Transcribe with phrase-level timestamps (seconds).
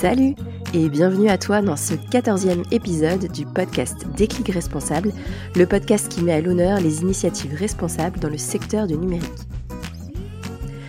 [0.00, 0.34] Salut
[0.72, 5.12] et bienvenue à toi dans ce quatorzième épisode du podcast Déclic Responsable,
[5.54, 9.28] le podcast qui met à l'honneur les initiatives responsables dans le secteur du numérique.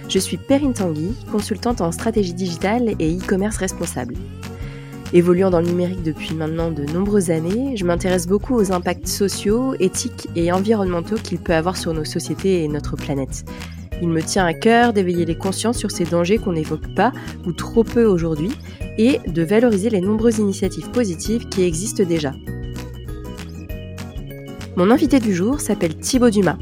[0.07, 4.15] Je suis Perrine Tanguy, consultante en stratégie digitale et e-commerce responsable.
[5.11, 9.75] Évoluant dans le numérique depuis maintenant de nombreuses années, je m'intéresse beaucoup aux impacts sociaux,
[9.81, 13.43] éthiques et environnementaux qu'il peut avoir sur nos sociétés et notre planète.
[14.01, 17.11] Il me tient à cœur d'éveiller les consciences sur ces dangers qu'on n'évoque pas
[17.45, 18.51] ou trop peu aujourd'hui
[18.97, 22.33] et de valoriser les nombreuses initiatives positives qui existent déjà.
[24.75, 26.57] Mon invité du jour s'appelle Thibaut Dumas.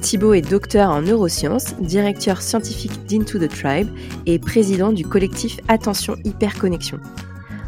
[0.00, 3.88] Thibaut est docteur en neurosciences, directeur scientifique d'Into the Tribe
[4.24, 6.98] et président du collectif Attention Hyperconnexion.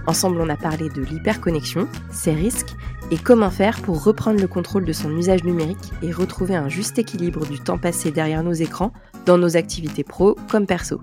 [0.07, 2.75] Ensemble, on a parlé de l'hyperconnexion, ses risques
[3.11, 6.99] et comment faire pour reprendre le contrôle de son usage numérique et retrouver un juste
[6.99, 8.93] équilibre du temps passé derrière nos écrans
[9.27, 11.01] dans nos activités pro comme perso.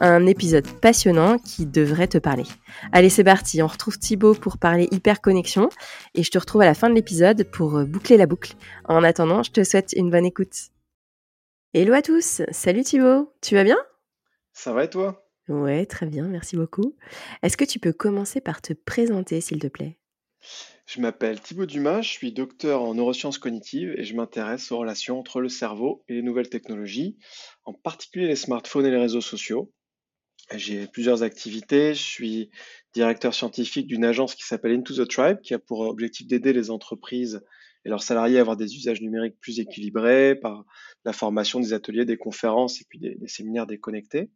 [0.00, 2.44] Un épisode passionnant qui devrait te parler.
[2.92, 5.70] Allez, c'est parti, on retrouve Thibaut pour parler hyperconnexion
[6.14, 8.54] et je te retrouve à la fin de l'épisode pour euh, boucler la boucle.
[8.84, 10.70] En attendant, je te souhaite une bonne écoute.
[11.72, 13.78] Hello à tous, salut Thibaut, tu vas bien?
[14.52, 15.25] Ça va et toi?
[15.48, 16.96] Ouais, très bien, merci beaucoup.
[17.42, 19.98] Est-ce que tu peux commencer par te présenter, s'il te plaît?
[20.86, 25.18] Je m'appelle Thibaut Dumas, je suis docteur en neurosciences cognitives et je m'intéresse aux relations
[25.18, 27.16] entre le cerveau et les nouvelles technologies,
[27.64, 29.72] en particulier les smartphones et les réseaux sociaux.
[30.54, 31.94] J'ai plusieurs activités.
[31.94, 32.50] Je suis
[32.94, 36.70] directeur scientifique d'une agence qui s'appelle Into the Tribe, qui a pour objectif d'aider les
[36.70, 37.44] entreprises
[37.86, 40.64] et leurs salariés à avoir des usages numériques plus équilibrés par
[41.04, 44.28] la formation, des ateliers, des conférences et puis des, séminaires déconnectés.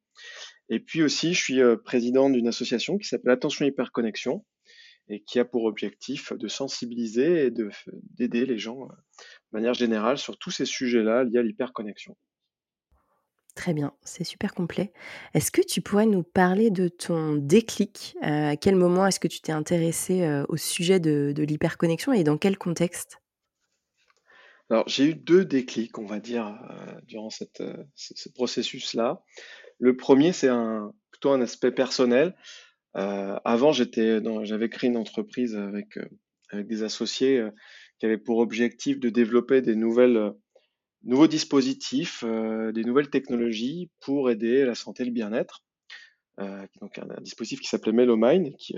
[0.68, 4.46] Et puis aussi, je suis euh, président d'une association qui s'appelle Attention Hyperconnexion
[5.08, 10.16] et qui a pour objectif de sensibiliser et d'aider les gens euh, de manière générale
[10.16, 12.16] sur tous ces sujets-là liés à l'hyperconnexion.
[13.56, 14.92] Très bien, c'est super complet.
[15.34, 18.14] Est-ce que tu pourrais nous parler de ton déclic?
[18.22, 22.38] Euh, À quel moment est-ce que tu t'es intéressé au sujet de l'hyperconnexion et dans
[22.38, 23.20] quel contexte?
[24.70, 26.56] Alors, j'ai eu deux déclics, on va dire,
[27.04, 27.62] durant cette,
[27.96, 29.22] ce processus-là.
[29.80, 32.34] Le premier, c'est un, plutôt un aspect personnel.
[32.96, 36.08] Euh, avant, j'étais j'avais créé une entreprise avec, euh,
[36.50, 37.50] avec des associés euh,
[37.98, 40.32] qui avaient pour objectif de développer des nouvelles,
[41.04, 45.62] nouveaux dispositifs, des nouvelles technologies pour aider la santé et le bien-être.
[46.80, 48.74] donc un, dispositif qui s'appelait MeloMind, qui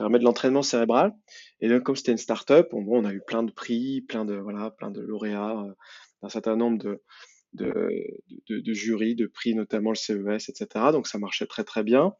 [0.00, 1.12] permet de l'entraînement cérébral.
[1.60, 4.70] Et donc, comme c'était une start-up, on, a eu plein de prix, plein de voilà,
[4.70, 5.62] plein de lauréats,
[6.22, 7.02] un certain nombre de,
[7.52, 8.02] de,
[8.48, 10.86] de, de, jury, de prix, notamment le CES, etc.
[10.92, 12.14] Donc ça marchait très très bien.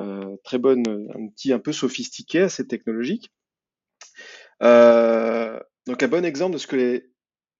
[0.00, 3.30] Euh, très bonne, un outil un peu sophistiqué, assez technologique.
[4.64, 7.12] Euh, donc un bon exemple de ce que les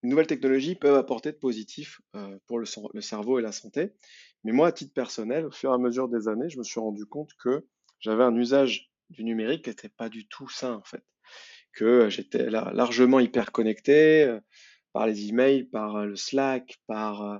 [0.03, 2.67] nouvelles technologies peuvent apporter de positif euh, pour le,
[3.01, 3.93] cerveau et la santé.
[4.43, 6.81] Mais moi, à titre personnel, au fur et à mesure des années, je me suis
[6.81, 7.65] rendu compte que
[8.01, 11.05] j'avais un usage du numérique n'était pas du tout sain en fait.
[11.73, 14.41] Que j'étais largement hyper connecté,
[14.93, 17.39] par les emails, par euh, le Slack, par euh,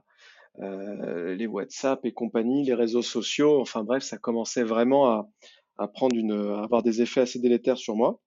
[0.61, 3.61] euh, les WhatsApp et compagnie, les réseaux sociaux.
[3.61, 5.29] Enfin bref, ça commençait vraiment
[5.79, 8.21] à, prendre à avoir des effets assez délétères sur moi.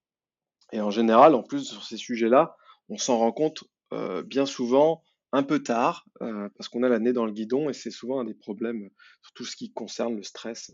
[0.72, 2.56] Et en général, en plus sur ces sujets-là,
[2.90, 7.00] on s'en rend compte euh, bien souvent un peu tard euh, parce qu'on a la
[7.00, 8.90] nez dans le guidon et c'est souvent un des problèmes
[9.22, 10.72] sur tout ce qui concerne le stress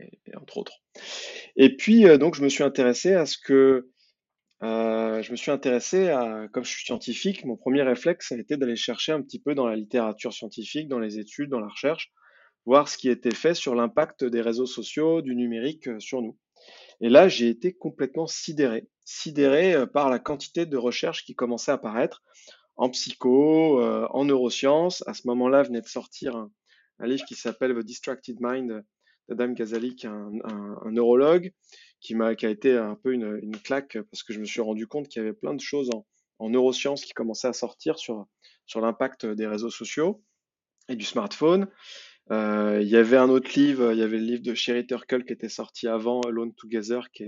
[0.00, 0.82] et, entre autres.
[1.56, 3.90] Et puis euh, donc je me suis intéressé à ce que
[4.62, 8.56] euh, je me suis intéressé à, comme je suis scientifique, mon premier réflexe a été
[8.56, 12.12] d'aller chercher un petit peu dans la littérature scientifique, dans les études, dans la recherche,
[12.66, 16.36] voir ce qui était fait sur l'impact des réseaux sociaux, du numérique euh, sur nous.
[17.00, 21.76] Et là, j'ai été complètement sidéré, sidéré par la quantité de recherches qui commençaient à
[21.76, 22.22] apparaître
[22.76, 25.02] en psycho, en neurosciences.
[25.06, 26.48] À ce moment-là, venait de sortir
[27.00, 28.84] un livre qui s'appelle The Distracted Mind
[29.30, 31.52] d'Adam Ghazali, qui est un, neurologue,
[32.00, 34.86] qui m'a qui a été un peu une, claque parce que je me suis rendu
[34.86, 36.06] compte qu'il y avait plein de choses en,
[36.38, 40.22] en neurosciences qui commençaient à sortir sur l'impact des réseaux sociaux
[40.88, 41.68] et du smartphone.
[42.30, 45.24] Euh, il y avait un autre livre, il y avait le livre de Sherry Turkle
[45.24, 47.24] qui était sorti avant Alone Together, qui,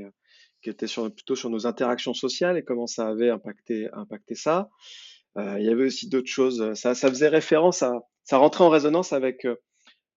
[0.65, 4.71] était plutôt sur nos interactions sociales et comment ça avait impacté, impacté ça.
[5.37, 6.75] Euh, il y avait aussi d'autres choses.
[6.75, 7.93] Ça, ça faisait référence à,
[8.23, 9.57] ça rentrait en résonance avec euh,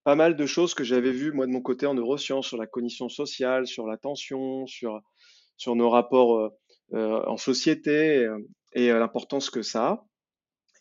[0.06, 2.68] pas mal de choses que j'avais vues, moi, de mon côté, en neurosciences, sur la
[2.68, 5.02] cognition sociale, sur l'attention, sur,
[5.58, 6.50] sur nos rapports euh,
[6.94, 8.38] euh en société euh,
[8.74, 10.06] et, l'importance que ça a.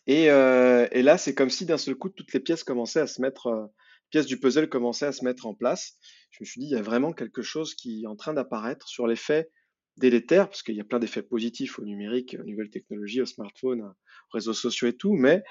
[0.05, 3.71] Et, là, c'est comme si d'un seul coup, toutes les pièces commençaient à se mettre,
[4.11, 5.97] pièces du puzzle commençaient à se mettre en place.
[6.29, 8.87] Je me suis dit, il y a vraiment quelque chose qui est en train d'apparaître
[8.87, 9.49] sur l'effet
[9.97, 13.81] délétère, parce qu'il y a plein d'effets positifs au numérique, aux nouvelles technologies, aux smartphones,
[13.81, 13.93] aux
[14.33, 15.41] réseaux sociaux et tout, mais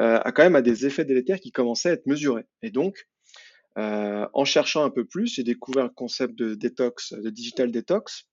[0.00, 2.44] euh, a quand même à des effets délétères qui commençaient à être mesurés.
[2.62, 3.06] Et donc,
[3.76, 8.28] en cherchant un peu plus, j'ai découvert le concept de détox, de digital detox.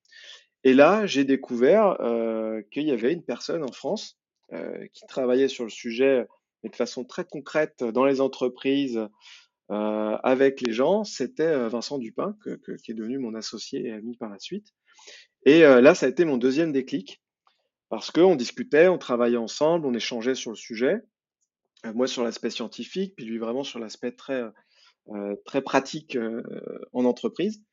[0.63, 1.97] Et là, j'ai découvert
[2.71, 4.19] qu'il y avait une personne en France
[4.93, 6.25] qui travaillait sur le sujet,
[6.63, 8.99] de façon très concrète dans les entreprises,
[9.69, 11.03] avec les gens.
[11.03, 12.35] C'était Vincent Dupin,
[12.83, 14.67] qui est devenu mon associé et ami par la suite.
[15.45, 17.21] Et là, ça a été mon deuxième déclic,
[17.87, 20.99] parce qu'on discutait, on travaillait ensemble, on échangeait sur le sujet.
[21.93, 24.43] moi sur l'aspect scientifique, puis lui vraiment sur l'aspect très,
[25.45, 26.17] très pratique
[26.93, 27.63] en entreprise.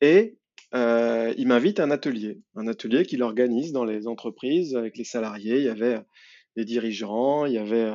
[0.00, 0.36] Et
[0.72, 5.58] il m'invite à un atelier, un atelier qu'il organise dans les entreprises avec les salariés.
[5.58, 6.00] Il y avait
[6.56, 7.92] des dirigeants, il y avait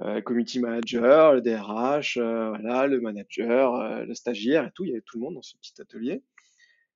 [0.00, 4.84] euh, community manager, le DRH, voilà, le manager, le stagiaire et tout.
[4.84, 6.22] Il y avait tout le monde dans ce petit atelier.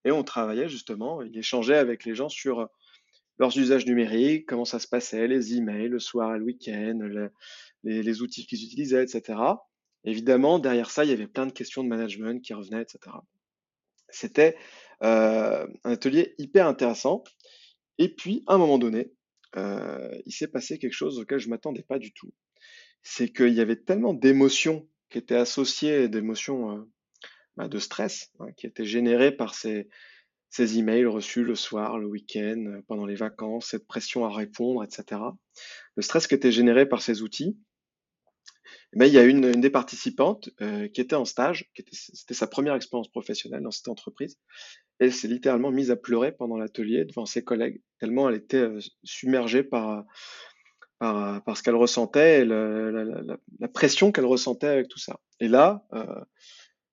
[0.04, 2.68] Et on travaillait justement, il échangeait avec les gens sur
[3.38, 6.98] leurs usages numériques, comment ça se passait, les emails, le soir, le week-end,
[7.84, 9.38] les, outils qu'ils utilisaient, etc.
[10.04, 13.16] Évidemment, derrière ça, il y avait plein de questions de management qui revenaient, etc.
[14.10, 14.56] C'était
[15.02, 17.24] euh, un atelier hyper intéressant.
[17.98, 19.12] Et puis, à un moment donné,
[19.56, 22.32] euh, il s'est passé quelque chose auquel je m'attendais pas du tout.
[23.02, 26.84] C'est qu'il y avait tellement d'émotions qui étaient associées, d'émotions euh,
[27.56, 29.88] bah, de stress, hein, qui étaient générées par ces,
[30.50, 35.20] ces emails reçus le soir, le week-end, pendant les vacances, cette pression à répondre, etc.
[35.96, 37.58] Le stress qui était généré par ces outils,
[38.94, 43.08] il y a une, des participantes euh, qui était en stage, c'était sa première expérience
[43.08, 44.38] professionnelle dans cette entreprise.
[44.98, 48.80] Elle s'est littéralement mise à pleurer pendant l'atelier devant ses collègues, tellement elle était euh,
[49.04, 50.04] submergée par,
[51.00, 55.20] ce qu'elle ressentait et la, pression qu'elle ressentait avec tout ça.
[55.38, 56.20] Et là, euh,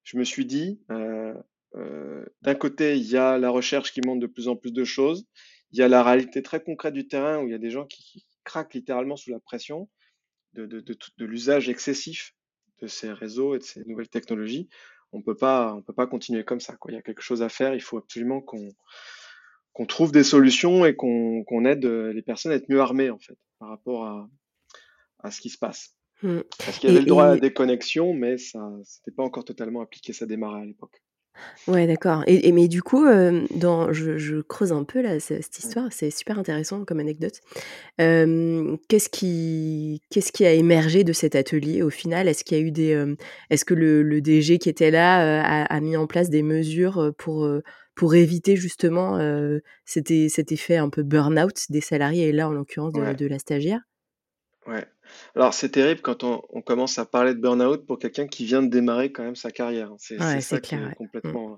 [0.04, 4.48] je me suis dit, d'un côté, il y a la recherche qui montre de plus
[4.48, 5.26] en plus de choses,
[5.72, 7.86] il y a la réalité très concrète du terrain où il y a des gens
[7.86, 9.90] qui craquent littéralement sous la pression
[10.56, 12.34] de, de, de, de l'usage excessif
[12.82, 14.68] de ces réseaux et de ces nouvelles technologies,
[15.12, 16.76] on peut pas, on peut pas continuer comme ça.
[16.76, 16.92] Quoi.
[16.92, 17.74] Il y a quelque chose à faire.
[17.74, 18.70] Il faut absolument qu'on
[19.74, 23.38] qu'on trouve des solutions et qu'on aide les personnes à être mieux armées en fait
[23.60, 24.30] par rapport à,
[25.20, 25.98] à ce qui se passe.
[26.24, 26.40] Mmh.
[26.60, 27.32] Parce qu'il y avait et, le droit et...
[27.32, 30.14] à des connexions, mais ça, c'était pas encore totalement appliqué.
[30.14, 31.04] Ça démarrait à l'époque.
[31.68, 32.24] Ouais, d'accord.
[32.28, 35.88] Et, et, mais du coup, euh, dans, je, je, creuse un peu là, cette histoire,
[35.92, 37.40] c'est super intéressant comme anecdote.
[38.00, 42.28] Euh, qu'est-ce qui, qu'est-ce qui a émergé de cet atelier au final?
[42.28, 43.16] Est-ce qu'il y a eu des, euh,
[43.50, 47.12] est-ce que le, le, DG qui était là a, a, mis en place des mesures
[47.18, 47.48] pour
[47.96, 49.20] pour éviter justement
[49.86, 53.16] cet, cet effet un peu burn-out des salariés et là en l'occurrence de, ouais.
[53.16, 53.82] de la stagiaire?
[54.68, 54.86] Ouais.
[55.36, 58.64] Alors c'est terrible quand on, on, commence à parler de burn-out pour quelqu'un qui vient
[58.64, 59.92] de démarrer quand même sa carrière.
[60.00, 60.96] C'est ouais, ça clair, qui est ouais.
[60.96, 61.50] complètement.
[61.50, 61.58] Mmh.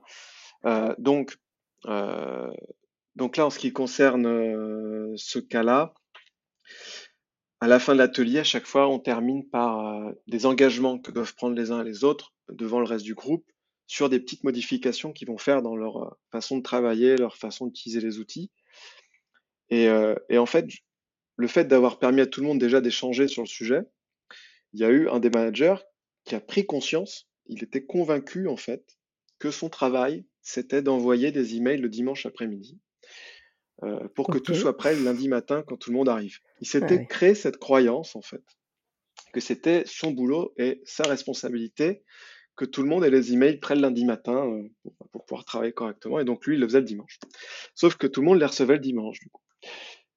[0.65, 1.37] Euh, donc,
[1.85, 2.51] euh,
[3.15, 5.93] donc là, en ce qui concerne euh, ce cas-là,
[7.59, 11.33] à la fin de l'atelier, à chaque fois, on termine par des engagements que doivent
[11.33, 13.45] prendre les uns et les autres devant le reste du groupe
[13.87, 18.01] sur des petites modifications qu'ils vont faire dans leur façon de travailler, leur façon d'utiliser
[18.01, 18.51] les outils.
[19.69, 19.87] Et,
[20.29, 20.67] et en fait,
[21.37, 23.81] le fait d'avoir permis à tout le monde déjà d'échanger sur le sujet,
[24.73, 25.75] il y a eu un des managers
[26.25, 28.97] qui a pris conscience, il était convaincu en fait
[29.39, 32.79] que son travail, c'était d'envoyer des emails le dimanche après-midi
[33.83, 36.39] euh, pour que tout soit prêt le lundi matin quand tout le monde arrive.
[36.61, 37.07] Il s'était ouais.
[37.07, 38.43] créé cette croyance en fait
[39.33, 42.03] que c'était son boulot et sa responsabilité
[42.55, 45.45] que tout le monde ait les emails prêts le lundi matin euh, pour, pour, pouvoir
[45.45, 47.19] travailler correctement et donc lui il le faisait le dimanche.
[47.75, 49.43] Sauf que tout le monde les recevait le dimanche du coup.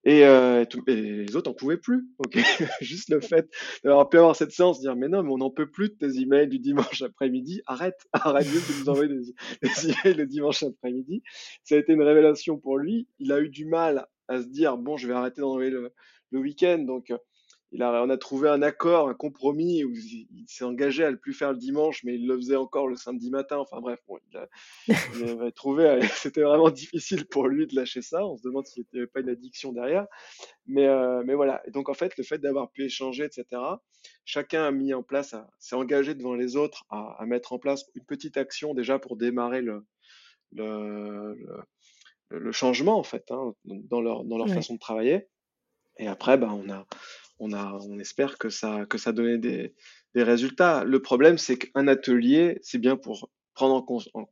[0.04, 2.08] Et, euh, tout, et, les autres n'en pouvaient plus.
[2.18, 2.42] Okay
[2.80, 3.48] Juste le fait
[3.84, 6.20] d'avoir pu avoir cette séance, dire mais non, mais on n'en peut plus de tes
[6.20, 7.60] emails du dimanche après-midi.
[7.66, 11.22] Arrête, arrête de nous envoyer des, des emails le dimanche après-midi.
[11.64, 13.08] Ça a été une révélation pour lui.
[13.18, 15.92] Il a eu du mal à se dire bon, je vais arrêter d'envoyer le,
[16.30, 16.78] le week-end.
[16.78, 17.12] Donc
[17.72, 21.10] il a, on a trouvé un accord, un compromis où il, il s'est engagé à
[21.10, 23.58] le plus faire le dimanche, mais il le faisait encore le samedi matin.
[23.58, 24.48] Enfin bref, bon, il, a,
[25.14, 28.26] il avait trouvé, c'était vraiment difficile pour lui de lâcher ça.
[28.26, 30.06] On se demande s'il n'y avait pas une addiction derrière.
[30.66, 31.62] Mais, euh, mais voilà.
[31.66, 33.62] Et donc en fait, le fait d'avoir pu échanger, etc.,
[34.24, 37.84] chacun a mis en place, s'est engagé devant les autres à, à, mettre en place
[37.94, 39.86] une petite action déjà pour démarrer le,
[40.52, 44.54] le, le, le changement en fait hein, dans leur, dans leur ouais.
[44.54, 45.28] façon de travailler.
[45.98, 46.86] Et après, ben, on a,
[47.40, 49.74] on, a, on espère que ça, que ça donnait des,
[50.14, 50.84] des résultats.
[50.84, 54.28] Le problème, c'est qu'un atelier, c'est bien pour prendre en, cons en,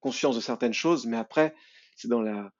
[0.00, 1.54] conscience de certaines choses, mais après,
[1.96, 2.52] c'est dans la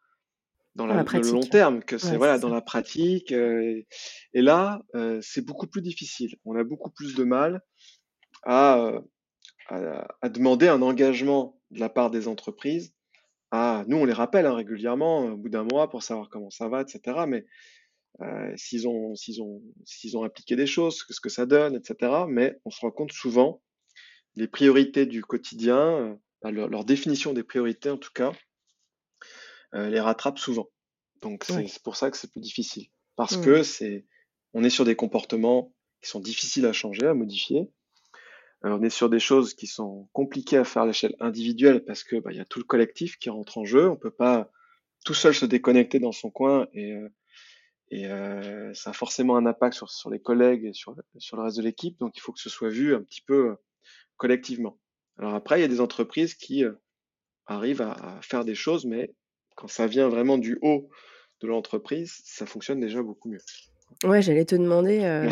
[0.74, 3.86] dans, la, le long terme que c'est ouais, voilà dans la pratique euh, et,
[4.32, 6.34] et, là euh, c'est beaucoup plus difficile.
[6.44, 7.62] On a beaucoup plus de mal
[8.42, 9.00] à, euh,
[9.68, 12.92] à, à, demander un engagement de la part des entreprises.
[13.52, 16.68] À nous on les rappelle hein, régulièrement au bout d'un mois pour savoir comment ça
[16.68, 17.44] va etc mais
[18.56, 22.12] s'ils ont, s'ils ont, s'ils ont appliqué des choses, ce que ça donne, etc.
[22.28, 23.62] Mais on se rend compte souvent
[24.36, 28.32] les priorités du quotidien, bah, leur, définition des priorités en tout cas,
[29.72, 30.68] les rattrape souvent.
[31.22, 32.86] Donc c'est pour ça que c'est plus difficile.
[33.16, 34.06] Parce que c'est,
[34.52, 37.70] on est sur des comportements qui sont difficiles à changer, à modifier.
[38.62, 42.16] on est sur des choses qui sont compliquées à faire à l'échelle individuelle parce que
[42.16, 43.88] bah, il y a tout le collectif qui rentre en jeu.
[43.88, 44.50] On peut pas
[45.04, 47.08] tout seul se déconnecter dans son coin et, euh,
[47.94, 51.44] et euh, ça a forcément un impact sur, sur les collègues et sur, sur le
[51.44, 51.96] reste de l'équipe.
[52.00, 53.54] Donc il faut que ce soit vu un petit peu euh,
[54.16, 54.80] collectivement.
[55.16, 56.64] Alors après, il y a des entreprises qui
[57.46, 59.14] arrivent à, faire des choses, mais
[59.54, 60.90] quand ça vient vraiment du haut
[61.40, 63.42] de l'entreprise, ça fonctionne déjà beaucoup mieux.
[64.02, 65.28] Ouais, j'allais te demander,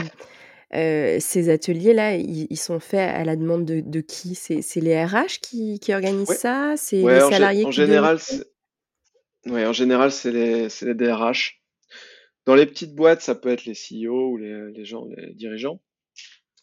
[0.71, 4.37] ces ateliers-là, ils, sont faits à la demande de, de qui?
[4.37, 6.75] C'est les RH qui, qui organisent ça?
[6.77, 8.21] C'est les salariés en, en général,
[9.47, 11.62] Ouais, en général, c'est les, c'est les DRH.
[12.45, 15.81] Dans les petites boîtes, ça peut être les CEO ou les, les gens, les dirigeants.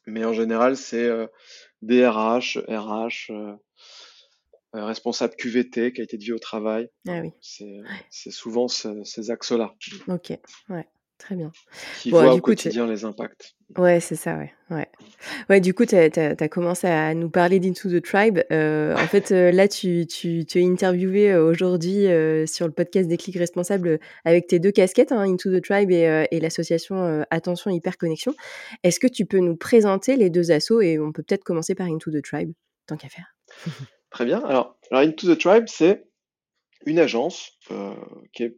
[0.06, 1.28] Mais en général, c'est euh,
[1.82, 3.54] DRH, RH, euh,
[4.76, 6.90] euh, responsable QVT, qualité de vie au travail.
[7.08, 7.32] Ah oui.
[7.42, 7.78] C'est,
[8.10, 9.74] c'est souvent ces axes-là.
[10.08, 10.34] Ok,
[10.70, 10.88] ouais.
[11.20, 11.52] Très bien.
[12.00, 13.54] Qui voit au quotidien les impacts.
[13.78, 14.54] Ouais, c'est ça, ouais.
[14.72, 14.88] Ouais,
[15.50, 18.40] ouais du coup, tu as, commencé à nous parler d'Into the Tribe.
[18.52, 22.06] Euh, en fait, euh, là, tu, tu, tu es interviewé euh, aujourd'hui
[22.48, 26.26] sur le podcast des clics responsables avec tes deux casquettes, hein, Into the Tribe et,
[26.32, 28.34] et l'association Attention Hyperconnexion.
[28.84, 31.88] Est-ce que tu peux nous présenter les deux assos et on peut peut-être commencer par
[31.88, 32.54] Into the Tribe,
[32.88, 33.36] tant qu'à faire?
[34.10, 34.40] Très bien.
[34.40, 36.06] Alors, alors, Into the Tribe, c'est
[36.86, 37.60] une agence
[38.32, 38.58] qui est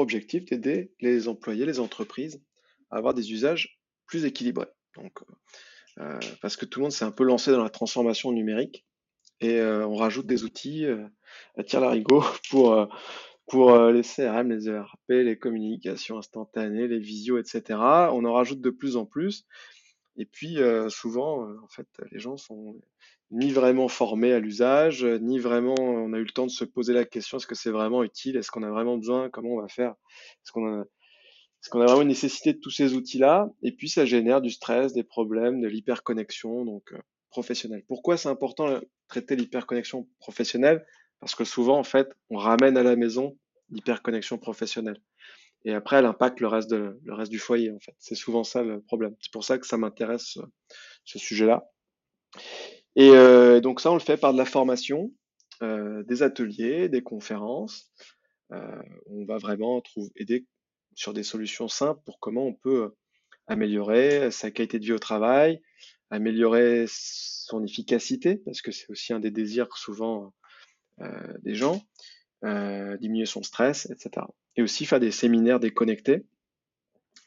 [0.00, 2.42] objectif d'aider les employés, les entreprises
[2.90, 4.68] à avoir des usages plus équilibrés.
[4.96, 5.18] Donc,
[5.98, 8.84] euh, parce que tout le monde s'est un peu lancé dans la transformation numérique
[9.40, 11.06] et euh, on rajoute des outils euh,
[11.56, 12.88] à tir larigot pour,
[13.46, 17.62] pour les CRM, les ERP, les communications instantanées, les visios, etc.
[17.78, 19.46] On en rajoute de plus en plus.
[20.16, 22.76] Et puis, souvent, en fait, les gens sont
[23.30, 26.92] ni vraiment formé à l'usage, ni vraiment on a eu le temps de se poser
[26.92, 29.68] la question est-ce que c'est vraiment utile, est-ce qu'on a vraiment besoin, comment on va
[29.68, 33.50] faire, est-ce qu'on a, est-ce a vraiment une nécessité de tous ces outils-là?
[33.62, 36.98] Et puis ça génère du stress, des problèmes, de l'hyperconnexion, donc euh,
[37.30, 37.82] professionnelle.
[37.88, 40.86] Pourquoi c'est important de traiter l'hyperconnexion professionnelle?
[41.20, 43.36] Parce que souvent en fait on ramène à la maison
[43.70, 45.00] l'hyperconnexion professionnelle.
[45.64, 46.74] Et après, elle impacte le reste,
[47.30, 47.94] du foyer, en fait.
[47.98, 49.14] C'est souvent ça le problème.
[49.20, 50.38] C'est pour ça que ça m'intéresse,
[51.04, 51.70] ce sujet-là.
[52.96, 55.12] Et euh, donc ça, on le fait par de la formation,
[55.62, 57.90] euh, des ateliers, des conférences.
[58.52, 60.46] Euh, on va vraiment trouver, aider
[60.94, 62.94] sur des solutions simples pour comment on peut
[63.46, 65.60] améliorer sa qualité de vie au travail,
[66.10, 70.32] améliorer son efficacité, parce que c'est aussi un des désirs souvent
[71.42, 71.82] des gens,
[72.42, 74.24] diminuer son stress, etc.
[74.56, 76.24] Et aussi faire des séminaires déconnectés,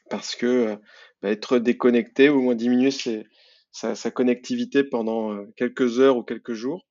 [0.08, 0.78] parce que
[1.22, 3.26] bah, être déconnecté ou au moins diminuer ses,
[3.72, 6.86] sa, connectivité pendant euh, quelques heures ou quelques jours,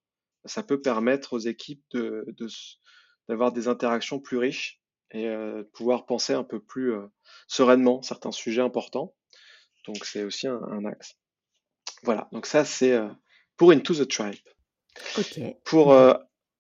[0.46, 2.26] ça peut permettre aux équipes de,
[3.28, 4.80] d'avoir des interactions plus riches
[5.12, 7.08] et euh, pouvoir penser un peu plus euh,
[7.48, 9.14] sereinement certains sujets importants.
[9.86, 11.16] Donc c'est aussi un, axe.
[12.04, 13.00] Voilà, donc ça c'est
[13.56, 14.36] pour Into the Tribe.
[15.64, 15.96] Pour,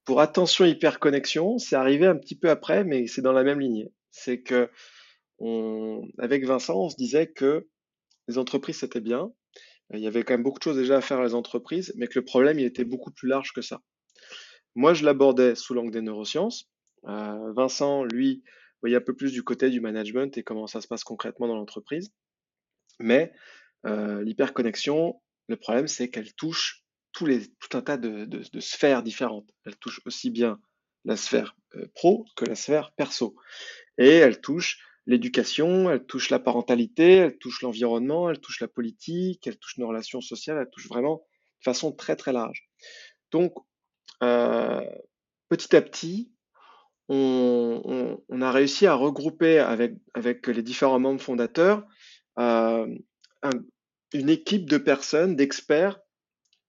[0.07, 3.91] pour attention hyperconnexion, c'est arrivé un petit peu après, mais c'est dans la même lignée.
[4.09, 4.71] C'est que
[6.17, 7.67] avec Vincent, on se disait que
[8.27, 9.31] les entreprises c'était bien,
[9.93, 12.07] il y avait quand même beaucoup de choses déjà à faire à les entreprises, mais
[12.07, 13.81] que le problème, il était beaucoup plus large que ça.
[14.75, 16.69] Moi, je l'abordais sous l'angle des neurosciences.
[17.07, 18.43] Euh, Vincent, lui,
[18.81, 21.55] voyait un peu plus du côté du management et comment ça se passe concrètement dans
[21.55, 22.13] l'entreprise.
[22.99, 23.33] Mais
[23.85, 26.86] euh, l'hyperconnexion, le problème, c'est qu'elle touche
[27.25, 29.49] tout un tas de, sphères différentes.
[29.65, 30.59] Elle touche aussi bien
[31.05, 33.35] la sphère euh, pro que la sphère perso.
[33.97, 39.47] Et elle touche l'éducation, elle touche la parentalité, elle touche l'environnement, elle touche la politique,
[39.47, 41.23] elle touche nos relations sociales, elle touche vraiment
[41.59, 42.67] de façon très très large.
[43.31, 43.53] Donc,
[44.21, 44.83] euh,
[45.49, 46.31] petit à petit,
[47.09, 51.85] on, a réussi à regrouper avec, avec les différents membres fondateurs
[52.37, 52.87] euh,
[54.13, 55.99] une équipe de personnes, d'experts,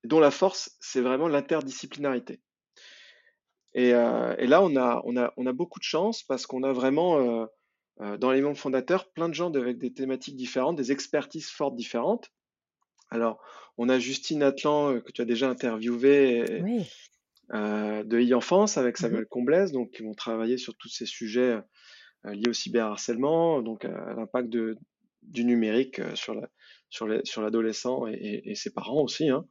[0.04, 2.40] dont la force, c'est vraiment l'interdisciplinarité.
[3.74, 6.62] Et, euh, et, là, on a, on, a, on a beaucoup de chance parce qu'on
[6.62, 7.46] a vraiment
[8.00, 11.74] euh, dans les membres fondateurs, plein de gens avec des thématiques différentes, des expertises fortes
[11.74, 12.30] différentes.
[13.10, 13.42] Alors,
[13.76, 16.62] on a Justine Atlan, euh, que tu as déjà interviewé,
[17.54, 21.58] euh, de e-enfance avec mmh Samuel Comblès, donc qui vont travailler sur tous ces sujets
[22.24, 26.34] liés au cyberharcèlement, donc à, l'impact du numérique sur
[27.36, 29.28] l'adolescent sur et, et, ses parents aussi.
[29.28, 29.46] Hein.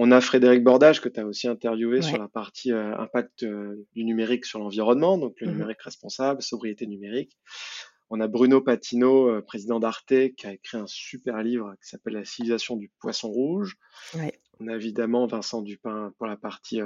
[0.00, 3.84] On a Frédéric Bordage que tu as aussi interviewé sur la partie euh, impact euh,
[3.96, 7.36] du numérique sur l'environnement, donc le mmh numérique responsable, sobriété numérique.
[8.08, 12.12] On a Bruno Patino, euh, président d'Arte, qui a écrit un super livre qui s'appelle
[12.12, 13.76] La civilisation du poisson rouge.
[14.60, 16.80] On a évidemment Vincent Dupin pour la partie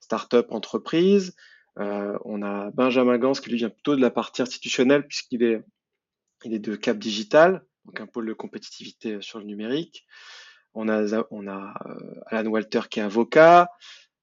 [0.00, 1.36] start-up entreprise.
[1.76, 5.62] On a Benjamin Gans qui lui vient plutôt de la partie institutionnelle puisqu'il est,
[6.44, 10.06] il est de Cap Digital, donc un pôle de compétitivité sur le numérique.
[10.74, 11.74] On a, a
[12.26, 13.70] Alan Walter qui est avocat,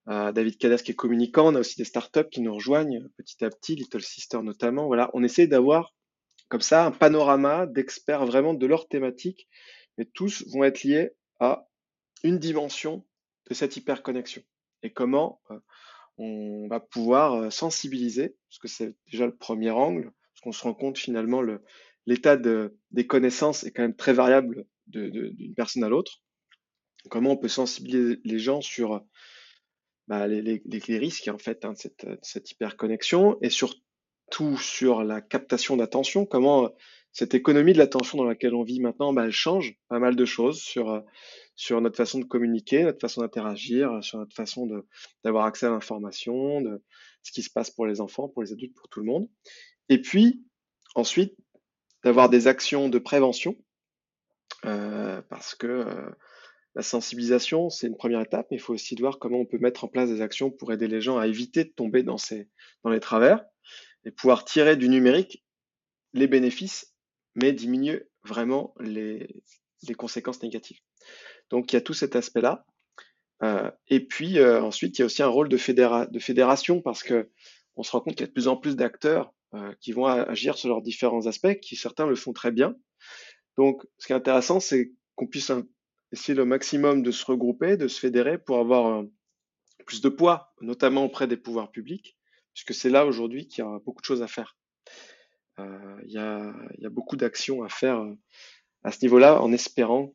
[0.05, 1.47] David Cadas qui est communicant.
[1.47, 4.89] On a aussi des startups qui nous rejoignent petit à petit, Little Sister notamment.
[5.13, 5.93] On essaie d'avoir
[6.49, 9.47] comme ça un panorama d'experts vraiment de leur thématique,
[9.97, 11.67] mais tous vont être liés à
[12.23, 13.03] une dimension
[13.49, 14.43] de cette hyperconnexion
[14.83, 15.59] et comment euh,
[16.17, 20.63] on va pouvoir euh, sensibiliser, parce que c'est déjà le premier angle, parce qu'on se
[20.63, 21.41] rend compte finalement
[22.05, 26.21] l'état de, des connaissances est quand même très variable d'une personne à l'autre.
[27.09, 29.03] Comment on peut sensibiliser les gens sur
[30.07, 30.61] bah, les,
[30.97, 33.75] risques en fait hein, de cette, cette hyperconnexion et sur
[34.31, 36.69] tout sur la captation d'attention, comment euh,
[37.11, 40.25] cette économie de l'attention dans laquelle on vit maintenant, bah, elle change pas mal de
[40.25, 41.01] choses sur, euh,
[41.55, 44.67] sur notre façon de communiquer, notre façon d'interagir, sur notre façon
[45.23, 46.81] d'avoir accès à l'information, de
[47.21, 49.29] ce qui se passe pour les enfants, pour les adultes, pour tout le monde.
[49.89, 50.43] Et puis,
[50.95, 51.35] ensuite,
[52.03, 53.55] d'avoir des actions de prévention,
[54.65, 56.09] euh, parce que euh,
[56.75, 59.83] la sensibilisation, c'est une première étape, mais il faut aussi voir comment on peut mettre
[59.83, 62.49] en place des actions pour aider les gens à éviter de tomber dans, ces,
[62.83, 63.43] dans les travers
[64.05, 65.43] et pouvoir tirer du numérique
[66.13, 66.93] les bénéfices,
[67.35, 69.41] mais diminuer vraiment les,
[69.87, 70.79] les conséquences négatives.
[71.49, 72.65] Donc il y a tout cet aspect-là.
[73.43, 77.03] Euh, et puis ensuite, il y a aussi un rôle de, fédéra de fédération parce
[77.03, 77.29] que
[77.75, 80.05] on se rend compte qu'il y a de plus en plus d'acteurs euh, qui vont
[80.05, 82.75] agir sur leurs différents aspects, qui certains le font très bien.
[83.57, 85.51] Donc ce qui est intéressant, c'est qu'on puisse
[86.11, 89.03] essayer le maximum de se regrouper, de se fédérer pour avoir
[89.85, 92.17] plus de poids, notamment auprès des pouvoirs publics,
[92.53, 94.57] puisque c'est là aujourd'hui qu'il y a beaucoup de choses à faire.
[95.59, 98.13] Euh, il y, a, beaucoup d'actions à faire euh,
[98.83, 100.13] à ce niveau-là, en espérant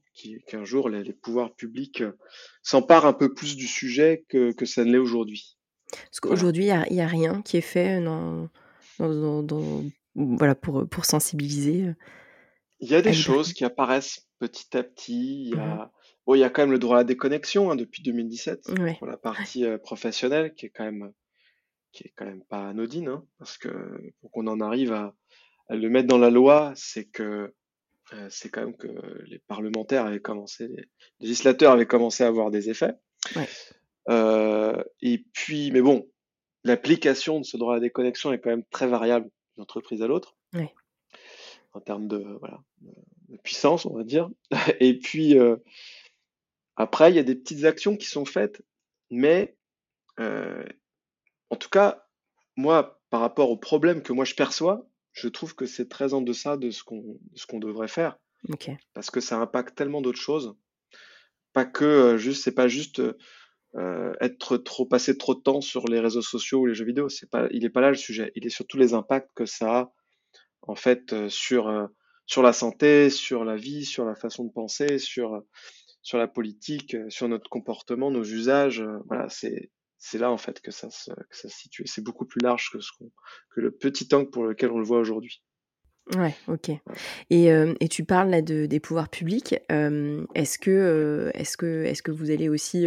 [0.49, 2.18] qu'un jour les, pouvoirs publics euh,
[2.62, 5.57] s'emparent un peu plus du sujet que, ça ne l'est aujourd'hui.
[5.90, 8.48] Parce qu'aujourd'hui, il n'y a, a, rien qui est fait dans,
[8.98, 9.84] dans, dans,
[10.14, 11.92] voilà, pour, pour sensibiliser.
[12.80, 15.44] Il y a des choses qui apparaissent petit à petit.
[15.44, 15.90] Il y a, mmh
[16.34, 18.96] il y a quand même le droit à la déconnexion hein, depuis 2017 ouais.
[18.98, 21.12] pour la partie euh, professionnelle qui est quand même
[21.92, 23.70] qui est quand même pas anodine, hein, parce que
[24.20, 25.14] pour qu'on en arrive à,
[25.68, 27.54] à, le mettre dans la loi, c'est que
[28.12, 28.88] euh, c'est quand même que
[29.26, 30.84] les parlementaires avaient commencé, les
[31.20, 32.92] législateurs avaient commencé à avoir des effets.
[33.34, 33.48] Ouais.
[34.11, 36.06] Euh, et puis, mais bon,
[36.64, 40.07] l'application de ce droit à la déconnexion est quand même très variable d'une entreprise à
[40.07, 40.37] l'autre.
[40.55, 40.73] Ouais.
[41.73, 42.61] En termes de, voilà,
[43.29, 44.29] de puissance, on va dire.
[44.81, 45.57] Et puis, euh,
[46.77, 48.62] après, il y a des petites actions qui sont faites,
[49.11, 49.57] mais
[50.21, 50.64] euh,
[51.51, 52.07] en tout cas,
[52.57, 56.21] moi, par rapport au problème que moi je perçois, je trouve que c'est très en
[56.21, 58.18] deçà de ce qu'on ce qu'on devrait faire.
[58.49, 58.79] Okay.
[58.94, 60.55] Parce que ça impacte tellement d'autres choses.
[61.53, 63.03] Pas que euh, juste, c'est pas juste
[63.76, 67.09] euh, être trop passer trop de temps sur les réseaux sociaux ou les jeux vidéo.
[67.09, 68.33] C'est pas, il est pas là le sujet.
[68.35, 69.92] Il est surtout les impacts que ça a
[70.62, 71.87] en fait euh, sur euh,
[72.26, 75.42] sur la santé, sur la vie, sur la façon de penser, sur
[76.02, 78.85] sur la politique, sur notre comportement, nos usages.
[79.07, 81.87] Voilà, c'est c'est là en fait que ça se, que ça se situe.
[81.87, 83.11] C'est beaucoup plus large que, ce qu'on,
[83.50, 85.42] que le petit angle pour lequel on le voit aujourd'hui.
[86.16, 86.71] Ouais, ok.
[87.29, 89.57] Et, euh, et tu parles là de, des pouvoirs publics.
[89.71, 92.87] Euh, est-ce que, euh, est-ce que, est-ce que vous allez aussi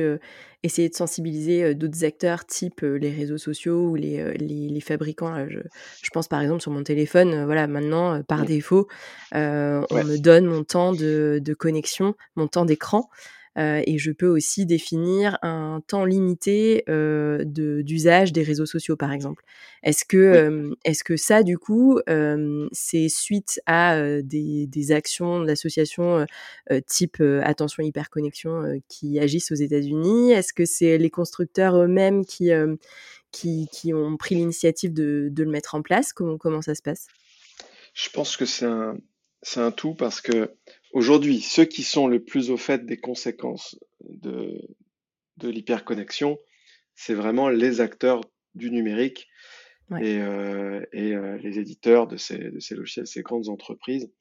[0.64, 5.60] essayer de sensibiliser d'autres acteurs, type les réseaux sociaux ou les, les, les fabricants je,
[6.02, 7.46] je, pense par exemple sur mon téléphone.
[7.46, 8.46] voilà, maintenant par mmh.
[8.46, 8.88] défaut,
[9.34, 10.04] on ouais.
[10.04, 13.10] me donne mon temps de, de connexion, mon temps d'écran.
[13.58, 19.12] Euh, et je peux aussi définir un temps limité euh, d'usage des réseaux sociaux, par
[19.12, 19.44] exemple.
[19.84, 22.00] Est-ce que, euh, est-ce que ça, du coup,
[22.72, 26.26] c'est suite à des, des, actions d'associations
[26.88, 30.32] type Attention Hyperconnexion qui agissent aux États-Unis?
[30.32, 32.52] Est-ce que c'est les constructeurs eux-mêmes qui,
[33.32, 36.14] qui, qui, ont pris l'initiative de, de, le mettre en place?
[36.14, 37.08] Comment, comment ça se passe?
[37.94, 38.98] Je pense que c'est un,
[39.58, 40.52] un tout parce que
[40.94, 44.62] Aujourd'hui, ceux qui sont le plus au fait des conséquences de,
[45.38, 46.38] de l'hyperconnexion,
[46.96, 48.22] c'est vraiment les acteurs
[48.56, 49.30] du numérique
[49.90, 50.06] ouais.
[50.06, 54.12] et, euh, et euh, les éditeurs de ces, de ces logiciels, ces grandes entreprises,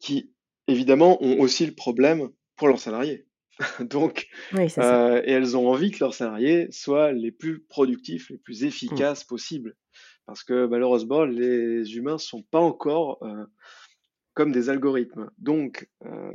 [0.00, 0.32] qui
[0.66, 3.26] évidemment ont aussi le problème pour leurs salariés.
[3.80, 8.38] Donc, oui, euh, et elles ont envie que leurs salariés soient les plus productifs, les
[8.38, 9.28] plus efficaces mmh.
[9.28, 9.76] possibles.
[10.26, 13.22] Parce que malheureusement, les humains sont pas encore
[14.34, 15.30] comme des algorithmes.
[15.38, 16.32] Donc, euh,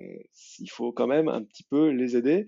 [0.60, 2.48] il faut quand même un petit peu les aider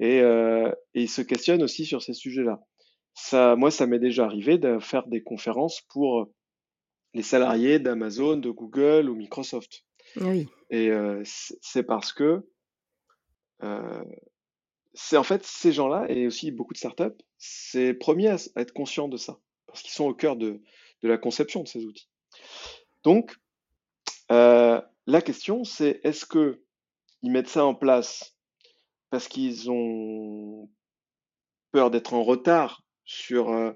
[0.00, 2.60] et, euh, et ils se questionnent aussi sur ces sujets-là.
[3.14, 6.30] Ça, moi, ça m'est déjà arrivé de faire des conférences pour
[7.14, 9.84] les salariés d'Amazon, de Google ou Microsoft.
[10.20, 10.48] Oui.
[10.70, 12.48] Et euh, c'est parce que
[13.62, 14.04] euh,
[14.94, 19.08] c'est en fait ces gens-là et aussi beaucoup de startups, c'est premiers à, être conscients
[19.08, 20.62] de ça parce qu'ils sont au cœur de,
[21.02, 22.08] de, la conception de ces outils.
[23.04, 23.36] Donc,
[24.30, 26.62] euh, la question, c'est est-ce que
[27.22, 28.36] ils mettent ça en place
[29.10, 30.70] parce qu'ils ont
[31.72, 33.72] peur d'être en retard sur euh,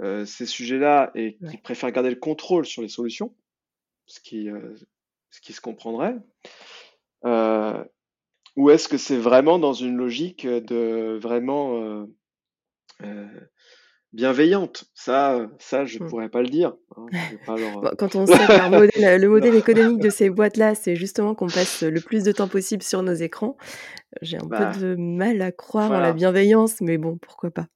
[0.00, 3.36] euh, ces sujets-là et qu'ils préfèrent garder le contrôle sur les solutions,
[4.06, 4.48] ce qui,
[5.30, 6.16] ce qui se comprendrait.
[8.56, 12.06] Ou est-ce que c'est vraiment dans une logique de vraiment
[14.12, 14.84] bienveillante.
[14.94, 16.08] Ça, ça, je ne mmh.
[16.08, 16.74] pourrais pas le dire.
[16.96, 17.06] Hein,
[17.98, 22.00] quand on sait que le modèle économique de ces boîtes-là, c'est justement qu'on passe le
[22.00, 23.56] plus de temps possible sur nos écrans,
[24.20, 27.66] j'ai un peu bah, de mal à croire en la bienveillance, mais bon, pourquoi pas?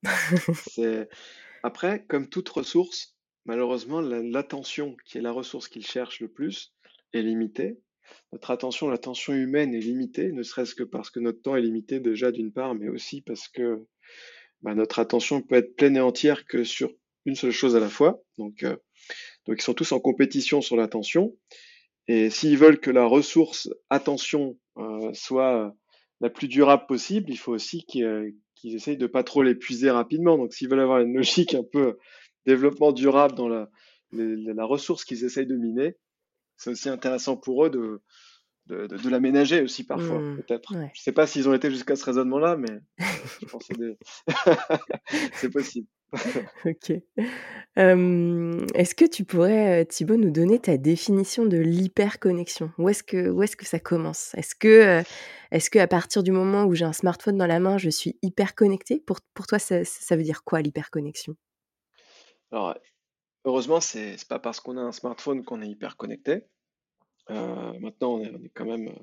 [1.63, 6.73] Après, comme toute ressource, malheureusement, l'attention, qui est la ressource qu'ils cherchent le plus,
[7.13, 7.81] est limitée.
[8.33, 11.99] Notre attention, l'attention humaine est limitée, ne serait-ce que parce que notre temps est limité
[11.99, 13.85] déjà d'une part, mais aussi parce que
[14.63, 16.93] bah, notre attention peut être pleine et entière que sur
[17.25, 18.23] une seule chose à la fois.
[18.39, 18.77] Donc, euh,
[19.47, 21.37] donc ils sont tous en compétition sur l'attention.
[22.09, 25.75] Et s'ils veulent que la ressource attention euh, soit
[26.21, 30.39] la plus durable possible, il faut aussi qu'ils essayent de pas trop l'épuiser rapidement.
[30.39, 31.99] Donc s'ils veulent avoir une logique un peu
[32.47, 33.69] développement durable dans la,
[34.13, 35.97] la ressource qu'ils essayent de miner,
[36.57, 38.03] c'est aussi intéressant pour eux de,
[38.67, 40.73] de, l'aménager aussi parfois, mmh, peut-être.
[40.73, 42.81] Je ne sais pas s'ils ont été jusqu'à ce raisonnement-là, mais
[43.41, 43.97] je pense que
[45.35, 45.87] c'est possible.
[46.65, 46.91] ok.
[47.77, 52.71] est-ce que tu pourrais, Thibaut, nous donner ta définition de l'hyperconnexion?
[52.79, 54.35] Où est-ce que, où est-ce que ça commence?
[54.35, 55.03] Est-ce que,
[55.51, 58.19] est-ce que à partir du moment où j'ai un smartphone dans la main, je suis
[58.23, 61.37] hyper connecté pour, pour toi, ça, ça veut dire quoi l'hyperconnexion?
[62.53, 62.77] Alors,
[63.45, 66.45] heureusement, c'est n'est pas parce qu'on a un smartphone qu'on est hyper connecté.
[67.31, 69.03] Euh, maintenant, on est, quand même euh,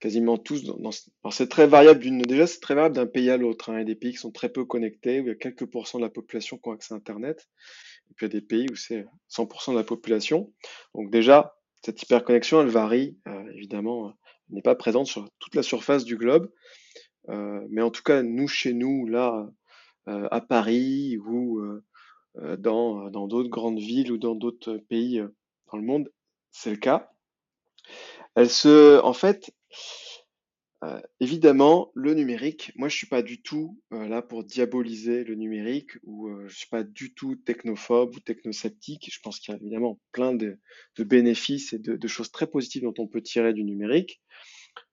[0.00, 0.90] quasiment tous dans,
[1.30, 3.76] c'est très variable d'une déjà c'est très variable d'un pays à l'autre hein.
[3.76, 5.66] il y a des pays qui sont très peu connectés où il y a quelques
[5.66, 7.48] pourcents de la population qui ont accès à internet.
[8.10, 10.52] Et puis il y a des pays où c'est 100% de la population.
[10.94, 14.14] Donc déjà cette hyperconnexion elle varie euh, évidemment
[14.48, 16.50] elle n'est pas présente sur toute la surface du globe.
[17.70, 19.46] Mais en tout cas nous chez nous là
[20.06, 21.60] à Paris ou
[22.34, 25.22] dans dans d'autres grandes villes ou dans d'autres pays
[25.70, 26.10] dans le monde
[26.50, 27.10] c'est le cas
[28.34, 29.50] elle se, en fait,
[30.84, 35.34] euh, évidemment, le numérique, moi je suis pas du tout euh, là pour diaboliser le
[35.34, 39.10] numérique ou euh, je suis pas du tout technophobe ou technosceptique.
[39.12, 40.60] Je pense qu'il y a évidemment plein de,
[40.98, 44.20] bénéfices et de, choses très positives dont on peut tirer du numérique,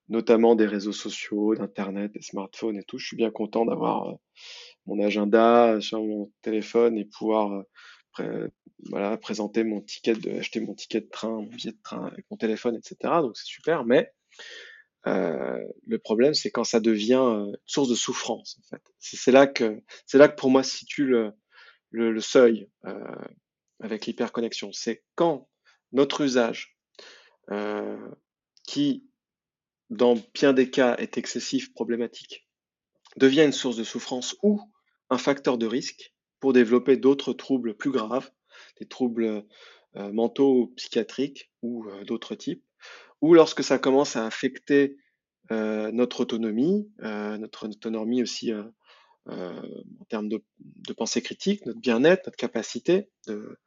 [0.10, 2.97] notamment des réseaux sociaux, d'internet, des smartphones et tout.
[2.97, 4.15] Je suis bien content d'avoir
[4.88, 7.63] mon agenda sur mon téléphone et pouvoir
[8.89, 12.25] voilà, présenter mon ticket, de, acheter mon ticket de train, mon billet de train avec
[12.30, 12.97] mon téléphone, etc.
[13.21, 14.12] Donc c'est super, mais
[15.08, 18.58] euh, le problème, c'est quand ça devient euh, une source de souffrance.
[18.60, 21.13] En fait, c'est là que c'est là que pour moi se situe
[21.91, 23.15] le, seuil euh,
[23.82, 24.71] avec l'hyperconnexion.
[24.71, 25.47] C'est quand
[25.91, 26.78] notre usage,
[28.63, 29.08] qui
[29.91, 32.49] dans bien des cas est excessif, problématique,
[33.17, 34.60] devient une source de souffrance ou
[35.12, 36.14] un facteur de risque
[36.45, 38.29] pour développer d'autres troubles plus graves,
[38.79, 39.43] des troubles
[39.95, 42.63] euh, mentaux psychiatriques ou euh, d'autres types,
[43.19, 44.95] ou lorsque ça commence à affecter
[45.49, 48.53] euh, notre autonomie, notre autonomie aussi
[49.25, 50.43] en termes de,
[50.95, 53.58] pensée critique, notre bien-être, notre capacité de,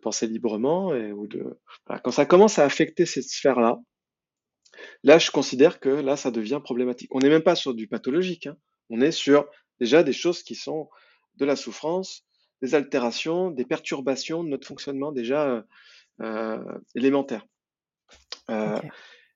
[0.00, 1.60] penser librement, ou de
[2.02, 3.82] quand ça commence à affecter cette sphère-là,
[5.02, 7.14] là je considère que là ça devient problématique.
[7.14, 8.56] On n'est même pas sur du pathologique, hein.
[8.88, 9.46] on est sur
[9.78, 10.88] déjà des choses qui sont
[11.38, 12.24] de la souffrance,
[12.62, 15.62] des altérations, des perturbations de notre fonctionnement déjà euh,
[16.20, 17.46] euh, élémentaire.
[18.50, 18.80] Euh,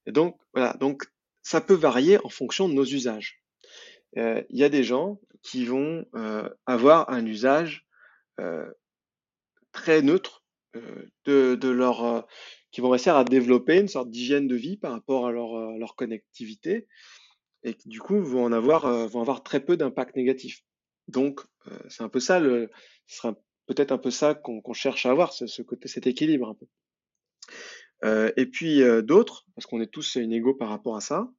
[0.06, 1.04] et donc, voilà, donc
[1.42, 3.40] ça peut varier en fonction de nos usages.
[4.14, 6.04] Il y a des gens qui vont
[6.66, 7.86] avoir un usage
[9.72, 10.44] très neutre
[11.24, 12.26] de, leur,
[12.70, 15.96] qui vont réussir à développer une sorte d'hygiène de vie par rapport à leur, leur
[15.96, 16.88] connectivité
[17.62, 20.62] et qui du coup vont en avoir, vont avoir très peu d'impact négatif.
[21.12, 21.40] Donc,
[21.88, 22.70] c'est un peu ça, le,
[23.06, 23.34] ce sera
[23.66, 28.32] peut-être un peu ça qu'on cherche à avoir, ce, côté, cet équilibre un peu.
[28.36, 31.30] et puis d'autres, parce qu'on est tous inégaux par rapport à ça,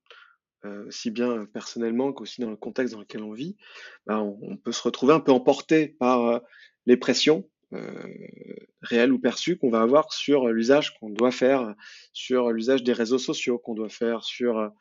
[0.88, 3.58] aussi bien personnellement qu'aussi dans le contexte dans lequel on vit,
[4.06, 6.42] bah, on, peut se retrouver un peu emporté par
[6.86, 7.50] les pressions
[8.82, 11.76] réelles ou perçues qu'on va avoir sur l'usage qu'on doit faire,
[12.14, 14.72] sur l'usage des réseaux sociaux qu'on doit faire, sur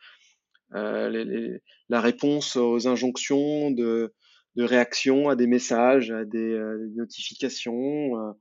[0.70, 4.14] la réponse aux injonctions de,
[4.56, 8.32] de réaction à des messages, à des, euh, notifications, euh,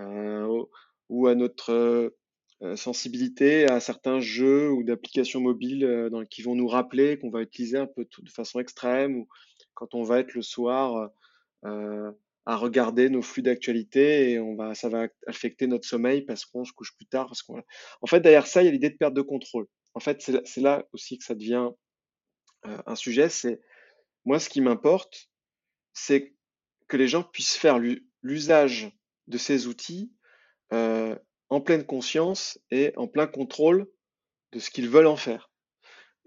[0.00, 0.64] euh,
[1.08, 2.14] ou à notre
[2.74, 7.86] sensibilité à certains jeux ou d'applications mobiles qui vont nous rappeler qu'on va utiliser un
[7.86, 9.28] peu de façon extrême ou
[9.74, 11.08] quand on va être le soir
[11.62, 16.64] à regarder nos flux d'actualité et on va, ça va affecter notre sommeil parce qu'on
[16.64, 17.26] se couche plus tard.
[17.26, 17.62] Parce qu'on...
[18.02, 19.68] En fait, derrière ça, il y a l'idée de perte de contrôle.
[19.94, 21.68] En fait, c'est là, aussi que ça devient
[22.64, 23.28] un sujet.
[23.28, 23.60] C'est
[24.24, 25.27] moi, ce qui m'importe,
[25.98, 26.34] c'est
[26.88, 27.78] que les gens puissent faire
[28.22, 28.90] l'usage
[29.26, 30.12] de ces outils
[30.70, 33.90] en pleine conscience et en plein contrôle
[34.52, 35.50] de ce qu'ils veulent en faire.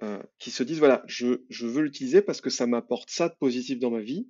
[0.03, 3.77] Euh, qui se disent, voilà, je, veux l'utiliser parce que ça m'apporte ça de positif
[3.77, 4.27] dans ma vie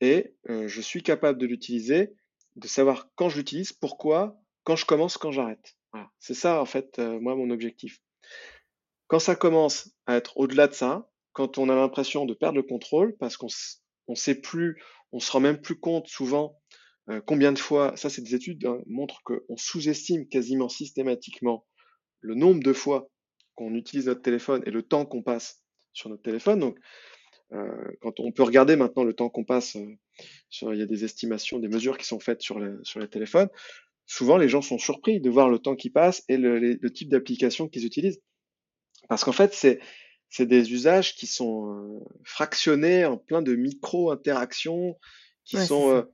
[0.00, 2.14] et euh, je suis capable de l'utiliser,
[2.54, 5.76] de savoir quand je l'utilise, pourquoi, quand je commence, quand j'arrête.
[6.20, 8.00] C'est ça, en fait, euh, moi, mon objectif.
[9.08, 12.62] Quand ça commence à être au-delà de ça, quand on a l'impression de perdre le
[12.62, 13.48] contrôle, parce qu'on
[14.12, 16.58] ne sait plus, on se rend même plus compte souvent
[17.10, 21.66] euh, combien de fois, ça c'est des études hein, montrent qu'on sous-estime quasiment systématiquement
[22.20, 23.10] le nombre de fois
[23.54, 26.60] qu'on utilise notre téléphone et le temps qu'on passe sur notre téléphone.
[26.60, 26.78] Donc,
[27.52, 31.04] euh, quand on peut regarder maintenant le temps qu'on passe, euh, il y a des
[31.04, 33.48] estimations, des mesures qui sont faites sur, le, les téléphones.
[34.06, 37.08] Souvent, les gens sont surpris de voir le temps qui passe et le, le type
[37.08, 38.22] d'application qu'ils utilisent.
[39.08, 39.80] Parce qu'en fait, c'est
[40.32, 44.98] c'est des usages qui sont euh, fractionnés en plein de micro-interactions
[45.44, 46.06] qui sont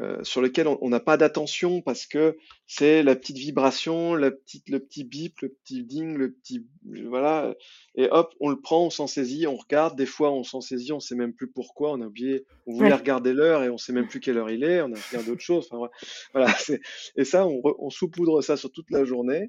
[0.00, 4.68] euh, sur lesquels on n'a pas d'attention parce que c'est la petite vibration, la petite,
[4.68, 6.66] le petit bip, le petit ding, le petit
[7.06, 7.54] voilà,
[7.94, 9.96] et hop, on le prend, on s'en saisit, on regarde.
[9.96, 12.92] Des fois, on s'en saisit, on sait même plus pourquoi, on a oublié, on voulait
[12.92, 15.40] regarder l'heure et on sait même plus quelle heure il est, on a regardé d'autres
[15.40, 15.68] choses.
[15.70, 15.88] Enfin
[16.34, 16.54] voilà,
[17.16, 19.48] et ça, on, on saupoudre ça sur toute la journée.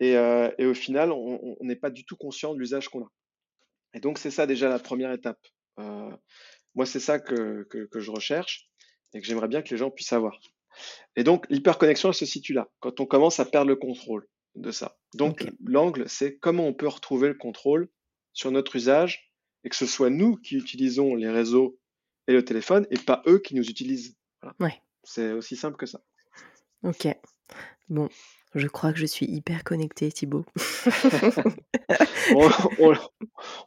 [0.00, 3.10] Et, euh, et au final, on n'est pas du tout conscient de l'usage qu'on a.
[3.96, 5.40] Et donc c'est ça déjà la première étape.
[5.80, 6.10] Euh,
[6.76, 8.68] moi, c'est ça que, que, que je recherche
[9.14, 10.38] et que j'aimerais bien que les gens puissent avoir.
[11.16, 14.70] Et donc, l'hyperconnexion, elle se situe là, quand on commence à perdre le contrôle de
[14.70, 14.98] ça.
[15.14, 17.88] Donc, l'angle, c'est comment on peut retrouver le contrôle
[18.34, 19.32] sur notre usage
[19.64, 21.78] et que ce soit nous qui utilisons les réseaux
[22.28, 24.14] et le téléphone et pas eux qui nous utilisent.
[24.60, 24.82] Ouais.
[25.02, 26.02] C'est aussi simple que ça.
[26.82, 27.08] Ok.
[27.88, 28.10] Bon,
[28.56, 30.44] je crois que je suis hyper connectée, Thibaut.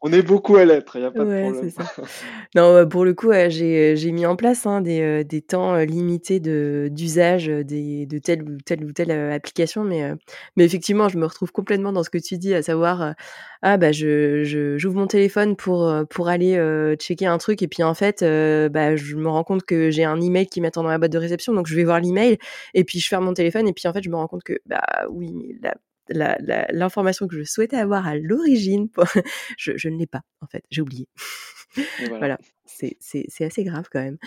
[0.01, 1.69] on, est beaucoup à l'être, il n'y a pas de problème.
[1.69, 1.83] Ça.
[2.55, 8.05] Non, pour le coup, j'ai mis en place hein, des, des, temps limités d'usage de,
[8.05, 10.11] de telle ou telle ou telle application, mais,
[10.55, 13.13] mais effectivement, je me retrouve complètement dans ce que tu dis, à savoir,
[13.61, 14.43] ah bah je
[14.77, 16.55] j'ouvre mon téléphone pour, pour aller
[16.99, 20.19] checker un truc, et puis en fait, bah, je me rends compte que j'ai un
[20.21, 22.37] email qui m'attend dans la boîte de réception, donc je vais voir l'email,
[22.73, 24.59] et puis je ferme mon téléphone, et puis en fait, je me rends compte que
[24.65, 25.57] bah oui,
[26.09, 28.89] l'information que je souhaitais avoir à l'origine,
[29.57, 31.07] je, je, ne l'ai pas, en fait, j'ai oublié.
[32.09, 32.37] voilà.
[32.65, 34.17] C'est assez grave quand même.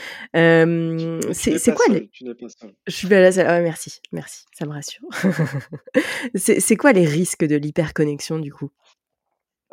[1.33, 2.09] c'est quoi les...
[2.09, 2.75] Tu pas seul.
[2.87, 5.07] Je suis là, ah, merci, merci, ça me rassure.
[6.35, 8.71] c'est quoi les risques de l'hyperconnexion du coup?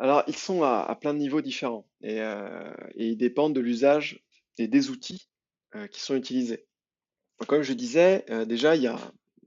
[0.00, 4.24] Alors, ils sont à, plein de niveaux différents et, euh, et ils dépendent de l'usage
[4.56, 5.28] et des outils
[5.74, 6.66] euh, qui sont utilisés.
[7.46, 8.98] comme je disais, euh, déjà, il y a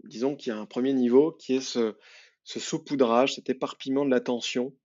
[0.04, 1.96] disons qu'il y a un premier niveau qui est ce,
[2.44, 4.76] saupoudrage, cet éparpillement de l'attention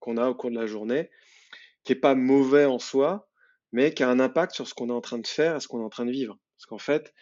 [0.00, 1.08] qu'on a au cours de la journée,
[1.84, 3.28] qui n'est pas mauvais en soi,
[3.70, 5.68] mais qui a un impact sur ce qu'on est en train de faire et ce
[5.68, 6.36] qu'on est en train de vivre.
[6.56, 7.14] Parce qu'en fait,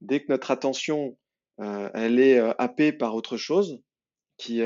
[0.00, 1.16] dès que notre attention,
[1.58, 3.80] elle est happée par autre chose,
[4.38, 4.62] qui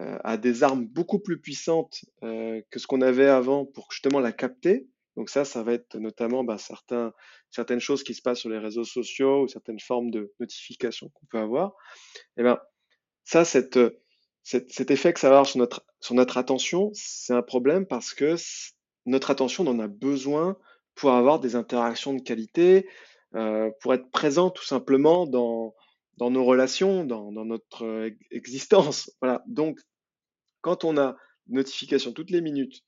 [0.00, 4.32] euh, a des armes beaucoup plus puissantes que ce qu'on avait avant pour justement la
[4.32, 6.56] capter, donc ça, ça va être notamment bah,
[7.50, 11.26] certaines choses qui se passent sur les réseaux sociaux ou certaines formes de notifications qu'on
[11.26, 11.74] peut avoir.
[12.36, 12.58] Et eh ben
[13.24, 13.78] ça, cette,
[14.42, 15.46] cet, effet que ça va avoir
[16.00, 18.36] sur notre, attention, c'est un problème parce que
[19.06, 20.56] notre attention on en a besoin
[20.94, 22.88] pour avoir des interactions de qualité,
[23.34, 25.74] euh, pour être présent tout simplement dans,
[26.16, 29.10] dans nos relations, dans, dans notre existence.
[29.20, 29.42] Voilà.
[29.46, 29.80] Donc,
[30.60, 31.16] quand on a
[31.48, 32.84] notification toutes les minutes,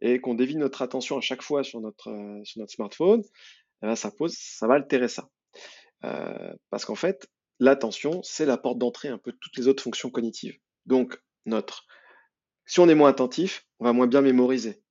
[0.00, 3.22] et qu'on dévie notre attention à chaque fois sur notre, euh, smartphone,
[3.82, 5.28] eh ben, ça, pose, ça va altérer ça.
[6.04, 7.28] Euh, parce qu'en fait,
[7.60, 10.58] l'attention, c'est la porte d'entrée un peu de toutes les autres fonctions cognitives.
[10.84, 11.86] Donc, notre,
[12.66, 14.82] si on est moins attentif, on va moins bien mémoriser.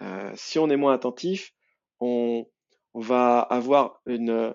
[0.00, 1.52] Euh, si on est moins attentif,
[2.00, 2.46] on,
[2.94, 4.54] va avoir une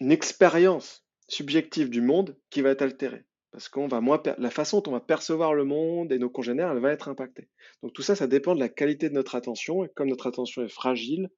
[0.00, 4.90] expérience subjective du monde qui va être altérée parce qu'on va moins la façon dont
[4.90, 7.48] on va percevoir le monde et nos congénères, elle va être impactée.
[7.82, 9.84] Donc tout ça, ça dépend de la qualité de notre attention.
[9.84, 11.28] Et comme notre attention est fragile,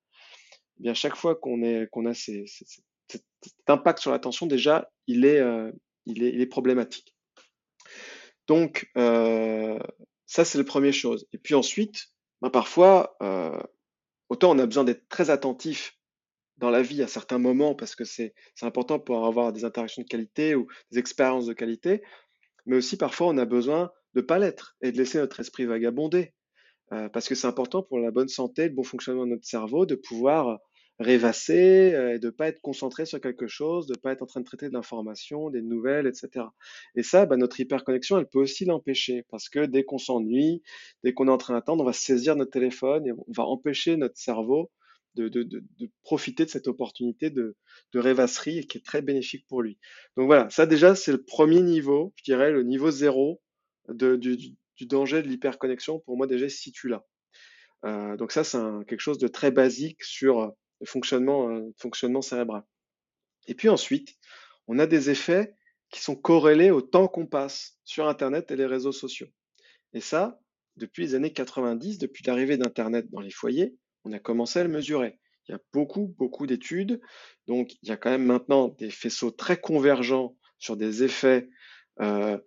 [0.78, 3.24] eh bien chaque fois qu'on a cet
[3.66, 5.72] impact sur l'attention, déjà, il est, euh,
[6.48, 7.14] problématique.
[8.46, 9.78] Donc euh,
[10.26, 11.26] ça, c'est la première chose.
[11.32, 12.06] Et puis ensuite,
[12.40, 13.60] ben, parfois, euh,
[14.28, 15.98] autant on a besoin d'être très attentif
[16.58, 20.08] dans la vie à certains moments parce que c'est important pour avoir des interactions de
[20.08, 22.02] qualité ou des expériences de qualité,
[22.66, 26.32] mais aussi parfois on a besoin de pas l'être et de laisser notre esprit vagabonder.
[26.92, 29.86] Euh, parce que c'est important pour la bonne santé, le bon fonctionnement de notre cerveau,
[29.86, 30.58] de pouvoir
[31.00, 34.40] rêvasser euh, et de pas être concentré sur quelque chose, de pas être en train
[34.40, 36.46] de traiter de l'information, des nouvelles, etc.
[36.94, 40.62] Et ça, bah, notre hyperconnexion, elle peut aussi l'empêcher parce que dès qu'on s'ennuie,
[41.02, 43.96] dès qu'on est en train d'attendre, on va saisir notre téléphone et on va empêcher
[43.96, 44.70] notre cerveau
[45.14, 45.64] de,
[46.02, 47.56] profiter de cette opportunité de,
[47.94, 49.78] rêvasserie qui est très bénéfique pour lui.
[50.16, 53.40] Donc voilà, ça déjà, c'est le premier niveau, je dirais le niveau zéro
[53.88, 56.00] du, danger de l'hyperconnexion.
[56.00, 57.04] Pour moi, déjà, se situe là.
[57.84, 62.62] Euh, donc ça, c'est quelque chose de très basique sur le fonctionnement, euh, fonctionnement cérébral.
[63.46, 64.16] Et puis ensuite,
[64.66, 65.54] on a des effets
[65.90, 69.28] qui sont corrélés au temps qu'on passe sur Internet et les réseaux sociaux.
[69.92, 70.40] Et ça,
[70.76, 74.70] depuis les années 90, depuis l'arrivée d'Internet dans les foyers, on a commencé à le
[74.70, 75.18] mesurer.
[75.48, 77.00] Il y a beaucoup, beaucoup d'études.
[77.46, 81.48] Donc, il y a quand même maintenant des faisceaux très convergents sur des effets
[82.00, 82.38] euh,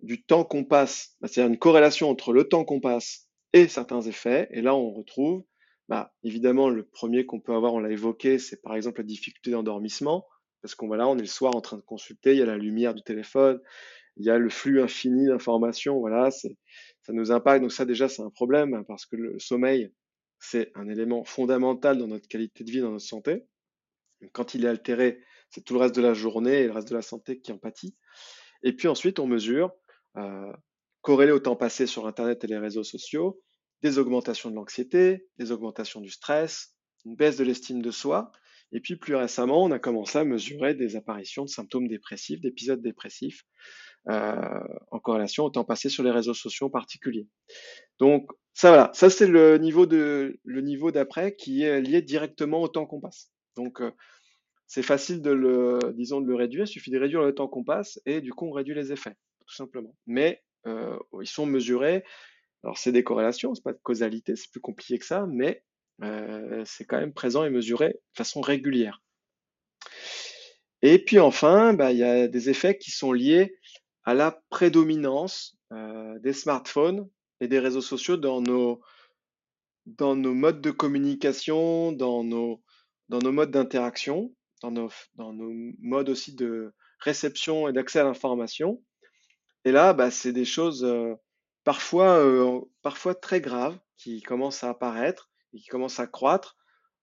[0.00, 4.02] du temps qu'on passe, bah, c'est-à-dire une corrélation entre le temps qu'on passe et certains
[4.02, 4.48] effets.
[4.50, 5.44] Et là, on retrouve
[5.88, 9.52] bah, évidemment, le premier qu'on peut avoir, on l'a évoqué, c'est par exemple la difficulté
[9.52, 10.26] d'endormissement,
[10.62, 12.58] parce qu'on voilà, on est le soir en train de consulter, il y a la
[12.58, 13.60] lumière du téléphone,
[14.16, 16.30] il y a le flux infini d'informations, voilà,
[17.06, 17.62] ça nous impacte.
[17.62, 19.92] Donc ça déjà, c'est un problème, parce que le sommeil,
[20.40, 23.44] c'est un élément fondamental dans notre qualité de vie, dans notre santé.
[24.32, 26.94] quand il est altéré, c'est tout le reste de la journée et le reste de
[26.94, 27.94] la santé qui en pâtit.
[28.64, 29.72] Et puis ensuite, on mesure,
[30.16, 30.52] euh,
[31.00, 33.40] corrélé au temps passé sur Internet et les réseaux sociaux,
[33.82, 38.32] des augmentations de l'anxiété, des augmentations du stress, une baisse de l'estime de soi.
[38.72, 42.82] Et puis plus récemment, on a commencé à mesurer des apparitions de symptômes dépressifs, d'épisodes
[42.82, 43.44] dépressifs,
[44.08, 47.26] euh, en corrélation au temps passé sur les réseaux sociaux en particulier.
[47.98, 52.62] Donc ça voilà, ça c'est le niveau de le niveau d'après qui est lié directement
[52.62, 53.30] au temps qu'on passe.
[53.56, 53.90] Donc euh,
[54.66, 57.64] c'est facile de le disons de le réduire, il suffit de réduire le temps qu'on
[57.64, 59.16] passe et du coup on réduit les effets
[59.46, 59.94] tout simplement.
[60.06, 62.04] Mais euh, ils sont mesurés
[62.64, 65.62] alors, c'est des corrélations, c'est pas de causalité, c'est plus compliqué que ça, mais
[66.64, 69.00] c'est quand même présent et mesuré de façon régulière.
[70.82, 73.56] Et puis enfin, bah, il y a des effets qui sont liés
[74.06, 78.80] à la prédominance euh, des smartphones et des réseaux sociaux dans nos,
[79.84, 82.62] dans nos modes de communication, dans nos,
[83.08, 88.04] dans nos modes d'interaction, dans nos, dans nos modes aussi de réception et d'accès à
[88.04, 88.80] l'information.
[89.64, 91.14] Et là, bah, c'est des choses euh,
[91.64, 96.56] parfois, euh, parfois très graves qui commencent à apparaître et qui commencent à croître.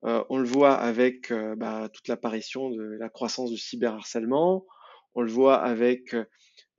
[0.06, 4.66] On le voit avec bah, toute l'apparition de la croissance du cyberharcèlement.
[5.16, 6.14] On le voit avec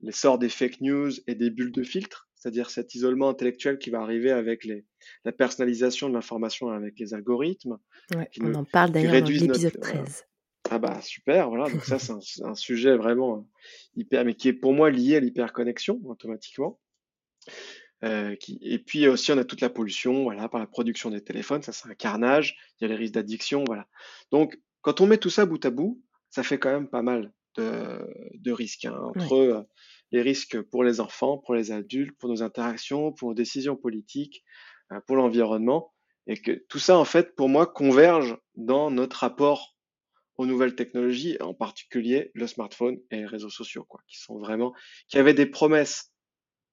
[0.01, 4.01] l'essor des fake news et des bulles de filtre, c'est-à-dire cet isolement intellectuel qui va
[4.01, 4.85] arriver avec les,
[5.23, 7.77] la personnalisation de l'information avec les algorithmes.
[8.41, 10.25] on en parle d'ailleurs dans l'épisode 13.
[10.71, 13.47] Ah bah super, voilà, donc ça c'est un, un, sujet vraiment
[13.95, 16.79] hyper, mais qui est pour moi lié à l'hyperconnexion automatiquement.
[18.03, 18.59] Euh, qui...
[18.61, 21.71] Et puis aussi, on a toute la pollution, voilà, par la production des téléphones, ça
[21.71, 23.87] c'est un carnage, il y a les risques d'addiction, voilà.
[24.31, 27.31] Donc, quand on met tout ça bout à bout, ça fait quand même pas mal
[27.55, 27.99] de,
[28.35, 29.61] de risques, hein, entre euh,
[30.11, 34.43] les risques pour les enfants, pour les adultes, pour nos interactions, pour nos décisions politiques,
[34.91, 35.93] euh, pour l'environnement,
[36.27, 39.75] et que tout ça, en fait, pour moi, converge dans notre rapport
[40.37, 44.73] aux nouvelles technologies, en particulier le smartphone et les réseaux sociaux, quoi, qui sont vraiment,
[45.07, 46.11] qui avaient des promesses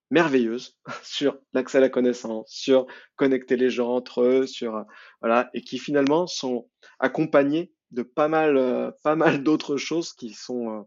[0.09, 4.83] merveilleuse sur l'accès à la connaissance, sur connecter les gens entre eux, sur euh,
[5.21, 6.69] voilà, et qui finalement sont
[6.99, 10.81] accompagnés de pas mal, euh, pas mal d'autres choses qui sont euh,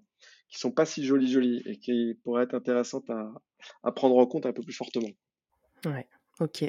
[0.48, 3.32] qui sont pas si jolies jolies et qui pourraient être intéressantes à,
[3.82, 5.10] à prendre en compte un peu plus fortement.
[5.84, 6.06] Ouais,
[6.40, 6.64] ok.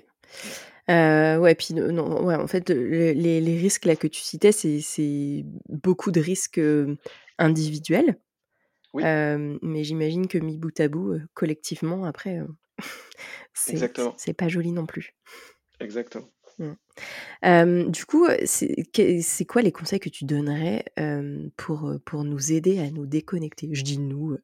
[0.90, 5.46] Euh, ouais, puis non, ouais, en fait, les, les risques là que tu citais, c'est
[5.68, 6.62] beaucoup de risques
[7.38, 8.18] individuels
[9.62, 12.40] mais j'imagine que mis bout à bout, collectivement, après,
[13.54, 15.16] c'est pas joli non plus.
[15.80, 16.30] Exactement.
[16.60, 17.92] Mmh.
[17.92, 20.86] du coup, c'est quoi les conseils que tu donnerais
[21.56, 23.70] pour, pour nous aider à nous déconnecter?
[23.74, 24.38] Je dis nous,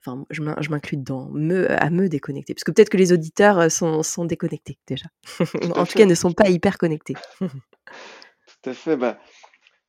[0.00, 2.54] enfin, je m'inclus dedans, me, à me déconnecter.
[2.54, 5.06] Parce que peut-être que les auditeurs sont, sont déconnectés déjà.
[5.74, 7.14] en tout cas, ne sont pas hyper connectés.
[7.40, 8.96] tout à fait.
[8.96, 9.18] Bah,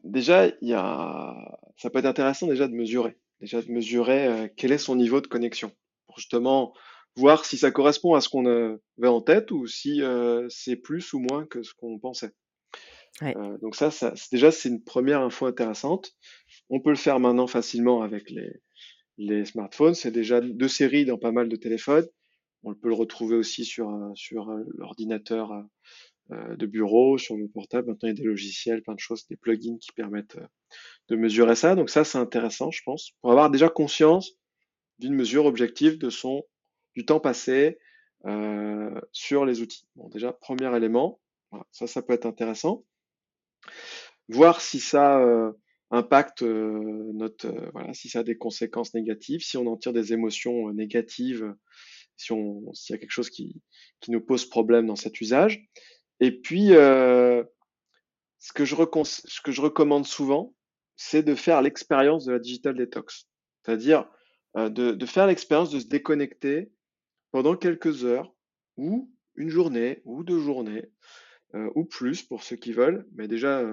[0.04, 1.34] déjà, y a...
[1.78, 5.28] ça peut être intéressant déjà de mesurer déjà de mesurer quel est son niveau de
[5.28, 5.72] connexion
[6.08, 6.74] pour justement
[7.20, 11.14] voir si ça correspond à ce qu'on avait en tête ou si euh, c'est plus
[11.14, 12.32] ou moins que ce qu'on pensait.
[13.22, 16.14] Euh, donc ça, ça déjà c'est une première info intéressante.
[16.70, 18.50] On peut le faire maintenant facilement avec les,
[19.18, 19.94] les smartphones.
[19.94, 22.08] C'est déjà deux séries dans pas mal de téléphones.
[22.64, 25.52] On peut le retrouver aussi sur sur l'ordinateur
[26.30, 27.88] de bureau, sur mon portable.
[27.88, 30.38] Maintenant, il y a des logiciels, plein de choses, des plugins qui permettent
[31.10, 31.76] de mesurer ça.
[31.76, 34.34] Donc ça, c'est intéressant, je pense, pour avoir déjà conscience
[35.00, 36.44] d'une mesure objective de son
[36.96, 37.80] du temps passé
[39.12, 39.88] sur les outils.
[39.96, 41.20] Bon, déjà, premier élément,
[41.72, 42.86] ça, ça peut être intéressant.
[44.28, 45.24] Voir si ça
[45.92, 50.72] impacte notre, voilà, si ça a des conséquences négatives, si on en tire des émotions
[50.72, 51.56] négatives,
[52.18, 53.62] si on, s'il y a quelque chose qui,
[54.02, 55.66] qui nous pose problème dans cet usage.
[56.20, 56.70] Et puis,
[58.40, 60.54] ce que je, ce que je recommande souvent,
[60.96, 63.28] c'est de faire l'expérience de la digital detox.
[63.64, 64.10] C'est-à-dire
[64.56, 66.72] de, faire l'expérience de se déconnecter
[67.32, 68.34] pendant quelques heures
[68.78, 70.90] ou une journée ou deux journées
[71.54, 73.08] ou plus pour ceux qui veulent.
[73.16, 73.64] Mais déjà,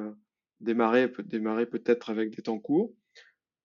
[0.61, 2.93] démarrer, peut démarrer peut-être avec des temps courts,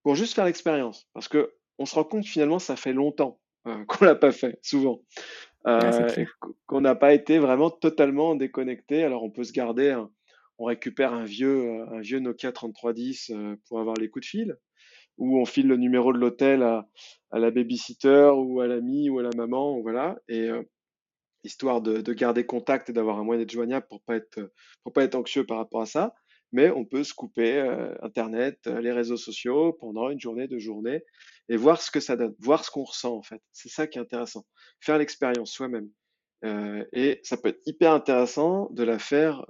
[0.02, 1.08] pour juste faire l'expérience.
[1.12, 4.58] Parce que on se rend compte finalement, ça fait longtemps euh, qu'on l'a pas fait,
[4.62, 5.02] souvent.
[5.66, 6.24] Euh,
[6.66, 9.04] qu'on n'a pas été vraiment totalement déconnecté.
[9.04, 9.96] Alors on peut se garder,
[10.58, 14.30] on récupère un vieux, euh, un vieux Nokia 3310 euh, pour avoir les coups de
[14.30, 14.56] fil,
[15.18, 16.88] ou on file le numéro de l'hôtel à,
[17.30, 20.16] à, la babysitter ou à l'ami ou à la maman, voilà.
[20.28, 20.48] Et
[21.44, 24.52] histoire de, de, garder contact et d'avoir un moyen d'être joignable pour pas être,
[24.84, 26.14] pour pas être anxieux par rapport à ça
[26.52, 30.58] mais on peut se couper euh, Internet, euh, les réseaux sociaux pendant une journée, deux
[30.58, 31.02] journées,
[31.48, 33.42] et voir ce que ça donne, voir ce qu'on ressent en fait.
[33.52, 34.44] C'est ça qui est intéressant.
[34.80, 35.88] Faire l'expérience soi-même.
[36.44, 39.46] Euh, et ça peut être hyper intéressant de la faire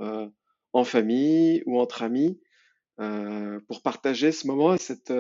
[0.73, 2.41] en famille ou entre amis
[3.69, 5.13] pour partager ce moment et cette,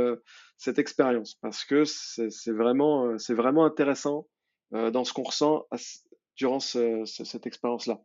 [0.58, 4.26] cette expérience, parce que c'est vraiment, c'est vraiment intéressant
[4.72, 5.66] dans ce qu'on ressent
[6.36, 8.00] durant cette expérience-là.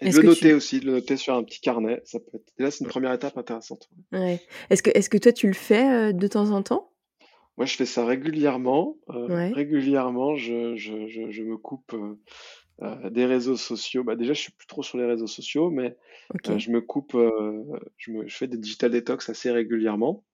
[0.00, 2.52] Et de le noter aussi, de le noter sur un petit carnet, ça peut être.
[2.58, 3.88] Déjà, c'est une première étape intéressante.
[4.12, 4.40] Ouais.
[4.70, 6.90] Est-ce que, est-ce que toi, tu le fais euh, de temps en temps?
[7.56, 8.96] Moi, je fais ça régulièrement.
[9.10, 12.18] Euh, régulièrement, je, je, je, je, me coupe euh,
[12.80, 14.04] des réseaux sociaux.
[14.04, 15.96] Bah, déjà, je suis plus trop sur les réseaux sociaux, mais
[16.44, 17.12] je me coupe.
[17.96, 20.24] je, me, je fais des digital detox assez régulièrement.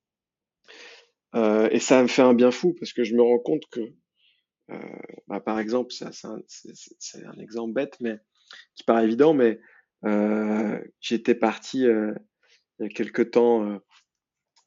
[1.35, 3.81] et ça me fait un bien fou parce que je me rends compte que,
[5.29, 6.41] bah, par exemple, c'est un,
[7.27, 8.19] un exemple bête, mais
[8.75, 9.61] qui paraît évident, mais
[10.05, 12.15] euh, j'étais parti euh,
[12.79, 13.79] il y a quelque temps euh,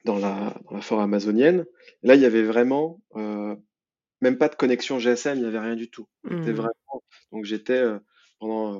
[0.04, 1.66] dans, la, dans la forêt amazonienne.
[2.02, 3.00] Et là, il y avait vraiment
[4.20, 6.08] même pas de connexion GSM, il n'y avait rien du tout.
[6.22, 6.50] Mmh.
[6.52, 6.72] Vraiment,
[7.34, 7.84] donc j'étais
[8.40, 8.78] pendant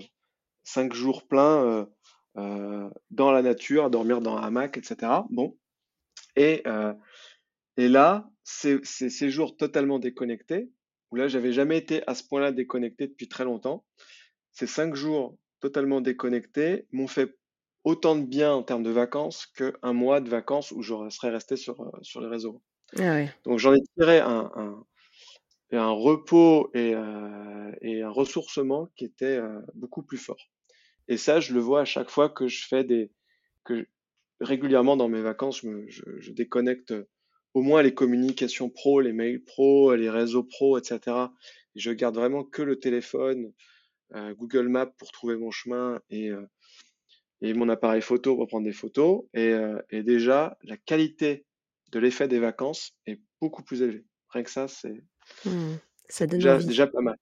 [0.64, 1.86] cinq jours pleins
[2.34, 5.26] dans la nature, à dormir dans un hamac, etc.
[5.30, 5.58] Bon.
[6.36, 6.62] Et,
[7.76, 10.70] et là, ces, ces jours totalement déconnectés,
[11.10, 13.84] où là, j'avais jamais été à ce point-là déconnecté depuis très longtemps
[14.54, 17.36] ces cinq jours totalement déconnectés m'ont fait
[17.82, 21.56] autant de bien en termes de vacances qu'un mois de vacances où je serais resté
[21.56, 22.62] sur, euh, sur les réseaux.
[22.98, 24.86] Ah Donc j'en ai tiré un, un,
[25.72, 30.50] un repos et, euh, et, un ressourcement qui était euh, beaucoup plus fort.
[31.08, 33.10] Et ça, je le vois à chaque fois que je fais des...
[33.64, 33.86] que
[34.40, 36.94] régulièrement dans mes vacances, je, déconnecte
[37.54, 41.16] au moins les communications pro, les mails pro, les réseaux pro, etc.
[41.76, 43.52] Et je garde vraiment que le téléphone,
[44.14, 46.30] euh, Google Maps pour trouver mon chemin et,
[47.42, 49.24] et mon appareil photo pour prendre des photos.
[49.34, 49.54] Et,
[49.90, 51.46] et déjà, la qualité
[51.92, 54.04] de l'effet des vacances est beaucoup plus élevée.
[54.30, 55.04] Rien que ça, c'est
[55.44, 55.74] mmh,
[56.08, 57.16] ça donne déjà, déjà, pas mal.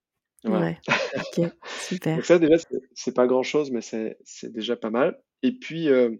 [0.44, 0.78] Ouais,
[1.16, 1.50] ok,
[1.80, 2.16] super.
[2.16, 2.56] Donc ça, déjà,
[2.94, 5.20] c'est pas grand-chose, mais c'est déjà pas mal.
[5.42, 6.10] Et puis, euh,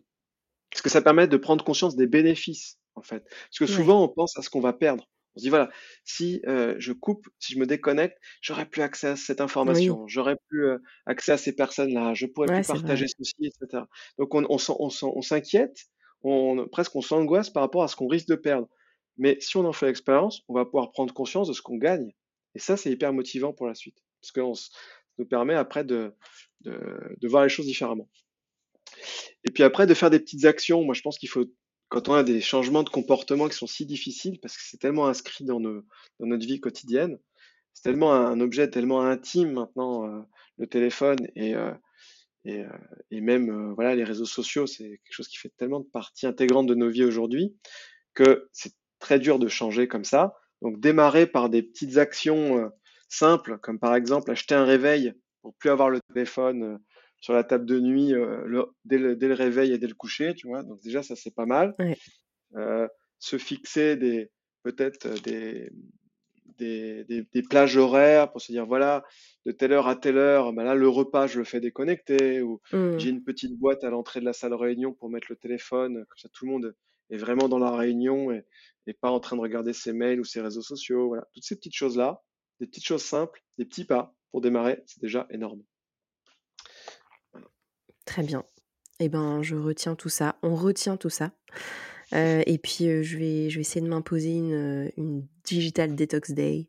[0.70, 3.24] parce que ça permet de prendre conscience des bénéfices, en fait.
[3.28, 5.08] Parce que souvent, on pense à ce qu'on va perdre.
[5.34, 5.70] On se dit voilà,
[6.04, 10.36] si euh, je coupe, si je me déconnecte, j'aurais plus accès à cette information, j'aurais
[10.48, 13.84] plus euh, accès à ces personnes-là, je pourrais plus partager ceci, etc.
[14.18, 15.86] Donc on, on, on s'inquiète,
[16.22, 18.68] on, presque on s'angoisse par rapport à ce qu'on risque de perdre.
[19.18, 22.12] Mais si on en fait l'expérience, on va pouvoir prendre conscience de ce qu'on gagne.
[22.54, 23.96] Et ça, c'est hyper motivant pour la suite.
[24.20, 24.70] Parce que ça
[25.18, 26.14] nous permet après de,
[27.22, 28.08] voir les choses différemment.
[29.44, 30.84] Et puis après, de faire des petites actions.
[30.84, 31.46] Moi, je pense qu'il faut
[31.88, 35.08] quand on a des changements de comportement qui sont si difficiles, parce que c'est tellement
[35.08, 37.18] inscrit dans, notre vie quotidienne,
[37.74, 40.22] c'est tellement un, objet tellement intime maintenant, euh,
[40.56, 41.70] le téléphone et, euh,
[42.46, 42.66] euh,
[43.10, 46.66] et, même voilà les réseaux sociaux, c'est quelque chose qui fait tellement de partie intégrante
[46.66, 47.54] de nos vies aujourd'hui
[48.14, 48.72] que c'est
[49.02, 50.34] très dur de changer comme ça.
[50.62, 52.70] Donc démarrer par des petites actions
[53.08, 56.78] simples, comme par exemple acheter un réveil pour plus avoir le téléphone
[57.22, 59.94] sur la table de nuit euh, le, dès, le, dès, le, réveil et dès le
[59.94, 60.64] coucher, tu vois.
[60.64, 61.74] Donc déjà, ça, c'est pas mal.
[62.56, 62.86] Euh,
[63.18, 64.28] se fixer des
[64.64, 65.70] peut-être euh, des,
[66.58, 69.04] des, des, des, plages horaires pour se dire, voilà,
[69.46, 72.60] de telle heure à telle heure, ben là, le repas, je le fais déconnecter, ou
[72.72, 72.98] mmh.
[72.98, 76.04] j'ai une petite boîte à l'entrée de la salle de réunion pour mettre le téléphone,
[76.08, 76.74] comme ça tout le monde
[77.12, 78.44] est vraiment dans la réunion et,
[78.86, 81.08] et pas en train de regarder ses mails ou ses réseaux sociaux.
[81.08, 82.22] Voilà, toutes ces petites choses-là,
[82.60, 85.62] des petites choses simples, des petits pas pour démarrer, c'est déjà énorme.
[88.04, 88.44] Très bien.
[88.98, 90.38] Eh ben, je retiens tout ça.
[90.42, 91.32] On retient tout ça.
[92.14, 95.94] Euh, et puis, euh, je, vais, je vais essayer de m'imposer une, euh, une Digital
[95.94, 96.68] Detox Day.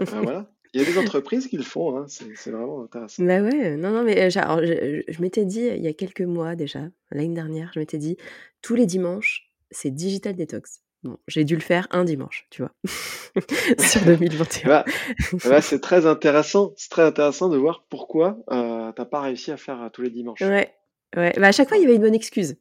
[0.00, 0.52] Ah, voilà.
[0.74, 2.06] Il y a des entreprises qui le font, hein.
[2.08, 3.22] c'est vraiment intéressant.
[3.24, 6.88] Bah ouais, non, non, mais je, je m'étais dit il y a quelques mois déjà,
[7.10, 8.16] l'année dernière, je m'étais dit
[8.62, 10.82] tous les dimanches, c'est Digital Detox.
[11.02, 12.70] Bon, j'ai dû le faire un dimanche, tu vois,
[13.78, 14.68] sur 2021.
[14.68, 14.84] Bah,
[15.44, 19.56] bah, c'est très intéressant, c'est très intéressant de voir pourquoi euh, t'as pas réussi à
[19.56, 20.40] faire tous les dimanches.
[20.42, 20.72] Ouais,
[21.16, 21.32] ouais.
[21.36, 22.56] Bah, à chaque fois, il y avait une bonne excuse.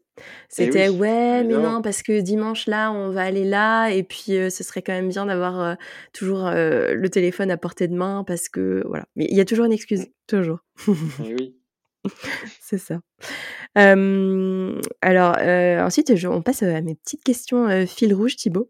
[0.49, 4.63] C'était ouais, mais non, parce que dimanche là, on va aller là, et puis ce
[4.63, 5.77] serait quand même bien d'avoir
[6.13, 9.05] toujours le téléphone à portée de main, parce que voilà.
[9.15, 10.59] Mais il y a toujours une excuse, toujours.
[10.87, 11.60] Eh oui.
[12.59, 12.99] C'est ça.
[13.75, 15.35] alors
[15.85, 18.69] ensuite, on passe à mes petites questions fil rouge, Thibaut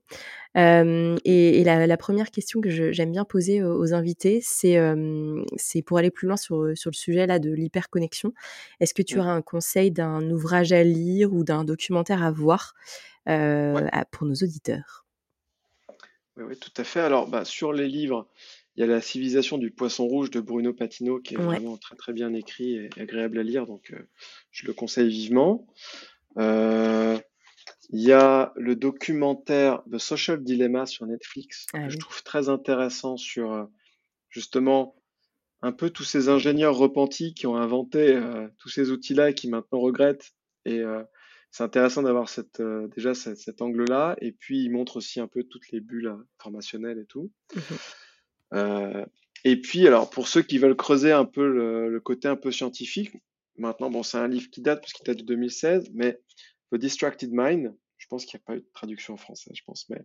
[0.55, 6.37] et, la, première question que j'aime bien poser aux, invités, c'est pour aller plus loin
[6.37, 8.33] sur, sur le sujet là de l'hyperconnexion.
[8.79, 12.73] Est-ce que tu auras un conseil d'un ouvrage à lire ou d'un documentaire à voir
[13.25, 15.05] pour nos auditeurs?
[16.37, 17.01] Oui, tout à fait.
[17.01, 18.27] Alors, bah, sur les livres,
[18.75, 21.95] il y a La civilisation du poisson rouge de Bruno Patino qui est vraiment très
[21.95, 23.93] très bien écrit et agréable à lire, donc
[24.51, 25.67] je le conseille vivement.
[27.93, 32.47] Il y a le documentaire The Social Dilemma sur Netflix, que ah je trouve très
[32.47, 33.65] intéressant sur euh,
[34.29, 34.95] justement
[35.61, 39.49] un peu tous ces ingénieurs repentis qui ont inventé euh, tous ces outils-là et qui
[39.49, 40.31] maintenant regrettent.
[40.63, 41.03] Et euh,
[41.51, 42.61] c'est intéressant d'avoir cette,
[42.95, 44.15] déjà cet, angle-là.
[44.21, 47.29] Et puis, il montre aussi un peu toutes les bulles informationnelles et tout.
[47.53, 47.59] Mmh
[48.53, 53.11] et puis, alors, pour ceux qui veulent creuser un peu le, côté un peu scientifique,
[53.57, 56.19] maintenant, bon, c'est un livre qui date, parce qu'il date de 2016, mais
[56.71, 59.63] The Distracted Mind, je pense qu'il n'y a pas eu de traduction en français, je
[59.65, 60.01] pense, mais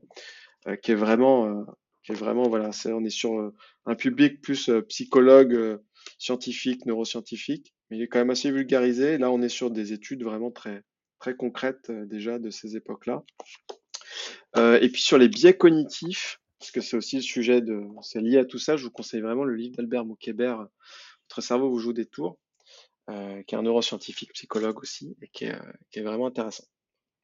[0.66, 1.64] euh, qui est vraiment, euh,
[2.02, 5.80] qui est vraiment, voilà, on est sur euh, un public plus psychologue,
[6.18, 9.18] scientifique, neuroscientifique, mais il est quand même assez vulgarisé.
[9.18, 10.82] Là, on est sur des études vraiment très,
[11.18, 13.22] très concrètes déjà de ces époques-là.
[14.56, 18.38] et puis sur les biais cognitifs, parce que c'est aussi le sujet de, c'est lié
[18.38, 20.66] à tout ça, je vous conseille vraiment le livre d'Albert Moukébert,
[21.28, 22.38] Votre cerveau vous joue des tours.
[23.08, 26.64] Euh, qui est un neuroscientifique psychologue aussi, et qui est, euh, qui est, vraiment intéressant,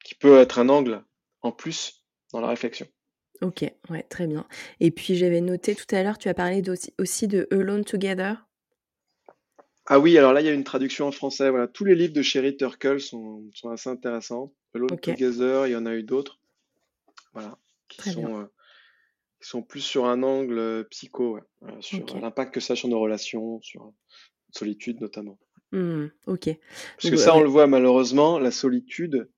[0.01, 1.03] qui peut être un angle
[1.41, 2.87] en plus dans la réflexion.
[3.41, 4.47] Ok, ouais, très bien.
[4.79, 6.63] Et puis j'avais noté tout à l'heure, tu as parlé
[6.97, 8.47] aussi, de Alone Together.
[9.87, 11.49] Ah oui, alors là, il y a une traduction en français.
[11.49, 14.53] Voilà, tous les livres de Sherry Turkle sont, sont assez intéressants.
[14.73, 16.39] Alone Together, il y en a eu d'autres.
[17.33, 17.57] Voilà,
[17.89, 18.45] qui sont, euh,
[19.43, 21.39] qui sont, plus sur un angle psycho,
[21.81, 23.91] sur l'impact que ça a sur nos relations, sur
[24.51, 25.37] solitude notamment.
[25.73, 26.49] Mmh, ok.
[26.97, 29.29] Parce que ça, on le voit malheureusement, la solitude,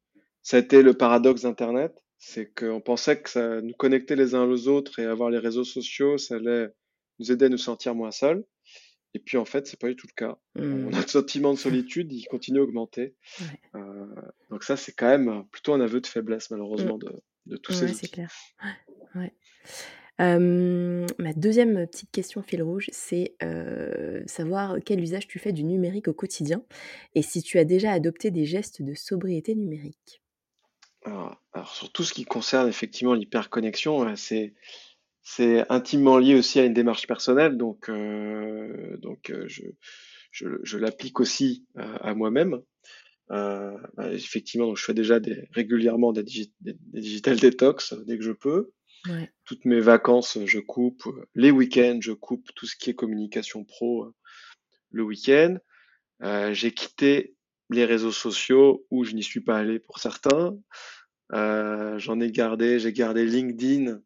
[0.42, 1.94] ça a été le paradoxe d'Internet.
[2.18, 5.64] C'est qu'on pensait que ça nous connectait les uns aux autres et avoir les réseaux
[5.64, 6.70] sociaux, ça allait
[7.20, 8.46] nous aider à nous sentir moins seuls.
[9.14, 10.38] Et puis en fait, c'est pas du tout le cas.
[10.56, 10.90] Mmh.
[10.90, 13.16] Notre sentiment de solitude, il continue à augmenter.
[13.76, 14.06] Euh,
[14.50, 17.00] donc ça, c'est quand même plutôt un aveu de faiblesse, malheureusement, mmh.
[17.00, 17.12] de,
[17.46, 18.32] de tous ces Ouais, c'est clair.
[18.62, 18.95] Ouais
[20.20, 23.36] ma deuxième petite question fil rouge, c'est
[24.28, 26.64] savoir quel usage tu fais du numérique au quotidien
[27.16, 30.22] et si tu as déjà adopté des gestes de sobriété numérique.
[31.04, 31.38] Alors,
[31.68, 37.58] sur tout ce qui concerne effectivement l'hyperconnexion, c'est intimement lié aussi à une démarche personnelle,
[37.58, 39.64] donc donc je
[40.64, 42.62] je, l'applique aussi à moi-même.
[43.30, 43.78] Bah,
[44.12, 45.20] effectivement, donc je fais déjà
[45.52, 46.24] régulièrement des,
[46.62, 48.72] des digital detox dès que je peux.
[49.44, 51.04] Toutes mes vacances, je coupe.
[51.36, 54.16] Les week-ends, je coupe tout ce qui est communication pro euh,
[54.92, 55.58] le week-end.
[56.24, 57.36] Euh, j'ai quitté
[57.70, 60.58] les réseaux sociaux où je n'y suis pas allé pour certains.
[61.34, 64.00] Euh, j'en ai gardé, j'ai gardé LinkedIn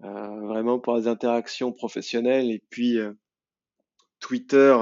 [0.00, 2.98] vraiment pour les interactions professionnelles et puis
[4.20, 4.76] Twitter,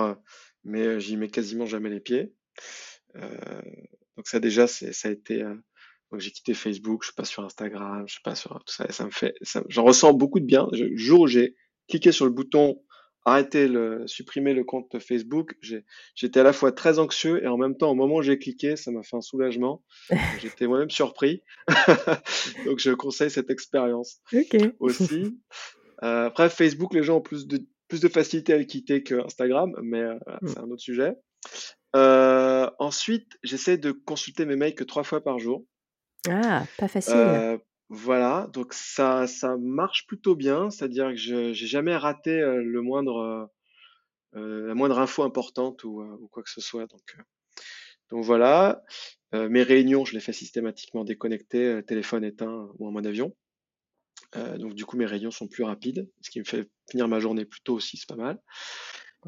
[0.65, 2.35] mais j'y mets quasiment jamais les pieds.
[3.15, 5.43] donc ça déjà, ça a été
[6.11, 8.91] donc j'ai quitté Facebook, je suis pas sur Instagram, je suis pas sur tout ça.
[8.93, 9.35] ça me fait,
[9.69, 10.69] j'en ressens beaucoup de bien.
[10.73, 11.57] Le jour où j'ai
[11.89, 12.81] cliqué sur le bouton
[13.27, 15.57] arrêter le, supprimer le compte Facebook,
[16.15, 18.77] j'étais à la fois très anxieux et en même temps, au moment où j'ai cliqué,
[18.77, 19.83] ça m'a fait un soulagement.
[20.41, 21.43] J'étais moi-même surpris.
[22.65, 24.21] Donc je conseille cette expérience
[24.79, 25.37] aussi.
[26.05, 29.25] Euh, après Facebook, les gens ont plus de plus de facilité à le quitter que
[29.25, 30.47] Instagram, mais euh, hmm.
[30.49, 31.15] c'est un autre sujet.
[31.95, 35.65] Euh, ensuite, j'essaie de consulter mes mails que trois fois par jour.
[36.29, 37.59] Ah, pas facile.
[37.89, 43.51] voilà, donc ça ça marche plutôt bien, c'est-à-dire que je j'ai jamais raté, le moindre,
[44.33, 47.17] la moindre info importante ou, ou quoi que ce soit donc,
[48.11, 48.83] donc voilà.
[49.33, 53.35] mes réunions, je les fais systématiquement déconnectées, téléphone éteint ou en mode avion.
[54.35, 57.45] donc du coup mes réunions sont plus rapides, ce qui me fait finir ma journée
[57.45, 58.41] plus tôt aussi, c'est pas mal.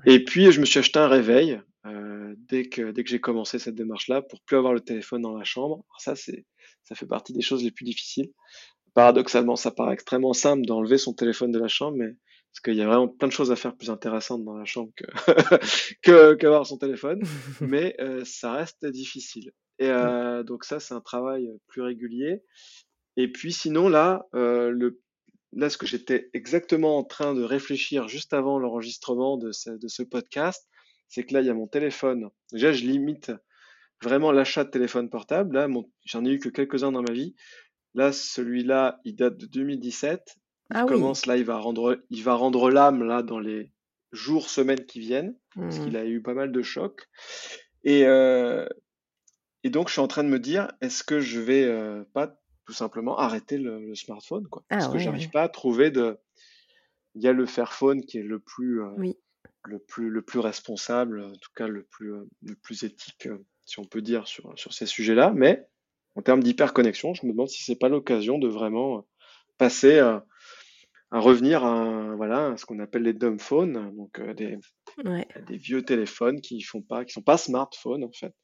[0.06, 3.58] Et puis je me suis acheté un réveil, euh, dès que, dès que j'ai commencé
[3.58, 5.84] cette démarche-là pour plus avoir le téléphone dans la chambre.
[5.90, 6.44] Alors ça, c'est,
[6.88, 8.32] ça fait partie des choses les plus difficiles.
[8.94, 12.16] Paradoxalement, ça paraît extrêmement simple d'enlever son téléphone de la chambre, mais
[12.50, 14.90] parce qu'il y a vraiment plein de choses à faire plus intéressantes dans la chambre
[14.96, 15.04] que,
[16.02, 17.22] que qu'avoir son téléphone,
[17.60, 19.52] mais euh, ça reste difficile.
[19.78, 22.42] Et euh, donc ça, c'est un travail plus régulier.
[23.16, 25.00] Et puis sinon, là, euh, le,
[25.52, 29.88] là, ce que j'étais exactement en train de réfléchir juste avant l'enregistrement de ce, de
[29.88, 30.66] ce podcast,
[31.08, 32.30] c'est que là, il y a mon téléphone.
[32.52, 33.30] Déjà, je limite
[34.02, 35.54] vraiment l'achat de téléphone portable.
[35.54, 35.68] Là,
[36.04, 37.34] j'en ai eu que quelques-uns dans ma vie.
[37.94, 40.36] Là, celui-là, il date de 2017.
[40.70, 43.72] Il ah commence là, il va rendre, il va rendre l'âme là dans les
[44.12, 45.96] jours, semaines qui viennent, parce qu'il mmh.
[45.96, 47.08] a eu pas mal de chocs.
[47.84, 48.66] Et, euh,
[49.64, 52.38] et donc, je suis en train de me dire, est-ce que je vais euh, pas
[52.66, 54.62] tout simplement arrêter le, smartphone, quoi?
[54.68, 56.18] Ah Parce que j'arrive pas à trouver de.
[57.14, 59.12] Il y a le Fairphone qui est le plus, euh,
[59.64, 63.28] le plus, le plus responsable, en tout cas le plus, le plus éthique,
[63.68, 65.32] si on peut dire, sur, sur ces sujets-là.
[65.34, 65.66] Mais
[66.16, 69.06] en termes d'hyperconnexion, je me demande si c'est pas l'occasion de vraiment
[69.58, 70.24] passer à,
[71.10, 74.58] revenir à, voilà, ce qu'on appelle les dumb phones, donc euh, des,
[75.46, 78.34] des vieux téléphones qui font pas, qui sont pas smartphones en fait.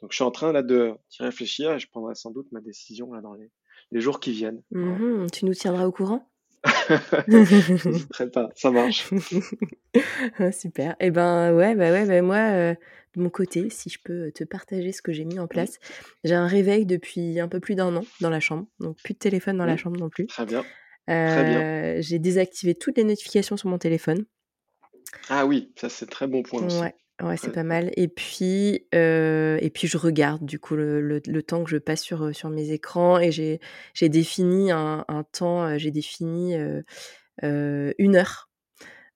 [0.00, 2.60] Donc je suis en train là de d'y réfléchir et je prendrai sans doute ma
[2.60, 3.50] décision là dans les,
[3.92, 4.62] les jours qui viennent.
[4.70, 6.28] Mmh tu nous tiendras au courant?
[7.28, 9.10] Je pas, ça marche.
[10.52, 10.92] Super.
[10.92, 12.74] Et eh ben ouais, bah ouais, bah moi, euh,
[13.16, 15.78] de mon côté, si je peux te partager ce que j'ai mis en place,
[16.24, 19.18] j'ai un réveil depuis un peu plus d'un an dans la chambre, donc plus de
[19.18, 20.26] téléphone dans la chambre non plus.
[20.26, 20.64] Très bien.
[21.10, 24.24] Euh, j'ai désactivé toutes les notifications sur mon téléphone.
[25.28, 26.80] Ah oui, ça c'est très bon point aussi.
[26.80, 26.94] Ouais.
[27.22, 27.92] Ouais, c'est pas mal.
[27.96, 32.02] Et puis, euh, et puis je regarde du coup le, le, temps que je passe
[32.02, 33.60] sur, sur mes écrans et j'ai,
[33.94, 38.50] j'ai défini un, un temps, euh, j'ai défini euh, une heure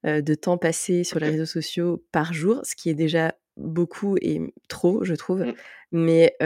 [0.04, 4.40] de temps passé sur les réseaux sociaux par jour, ce qui est déjà beaucoup et
[4.68, 5.44] trop, je trouve.
[5.44, 5.54] Mmh.
[5.92, 6.36] Mais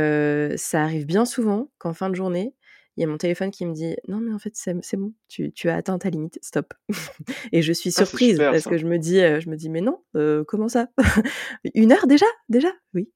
[0.56, 2.54] ça arrive bien souvent qu'en fin de journée,
[2.96, 5.52] il y a mon téléphone qui me dit non mais en fait c'est bon tu,
[5.52, 6.74] tu, as atteint ta limite stop
[7.52, 10.02] et je suis ah, surprise parce que je me dis je me dis mais non
[10.16, 10.88] euh, comment ça?
[11.74, 12.26] Une heure déjà?
[12.48, 12.68] Déjà?
[12.92, 13.10] Oui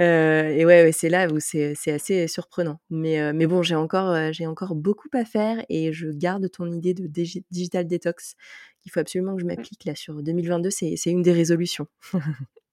[0.00, 2.78] euh, et ouais, ouais c'est là où c'est assez surprenant.
[2.90, 6.92] Mais mais bon j'ai encore j'ai encore beaucoup à faire et je garde ton idée
[6.92, 8.34] de digital detox
[8.80, 9.48] qu'il faut absolument que je mmh.
[9.48, 11.86] m'applique là sur 2022 c'est une des résolutions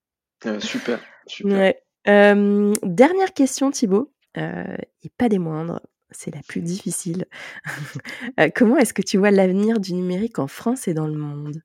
[0.60, 5.80] super super dernière question Thibaut et pas des moindres
[6.14, 7.26] c'est la plus difficile.
[8.40, 11.62] Euh, comment est-ce que tu vois l'avenir du numérique en France et dans le monde?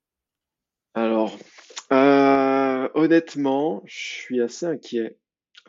[0.93, 1.39] Alors,
[1.91, 5.17] euh, honnêtement, je suis assez inquiet.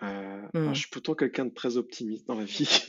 [0.03, 0.75] Euh, mmh.
[0.75, 2.87] je suis plutôt quelqu'un de très optimiste dans la vie,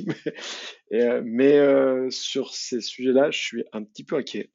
[1.24, 4.51] mais, sur ces sujets-là, je suis un petit peu inquiet.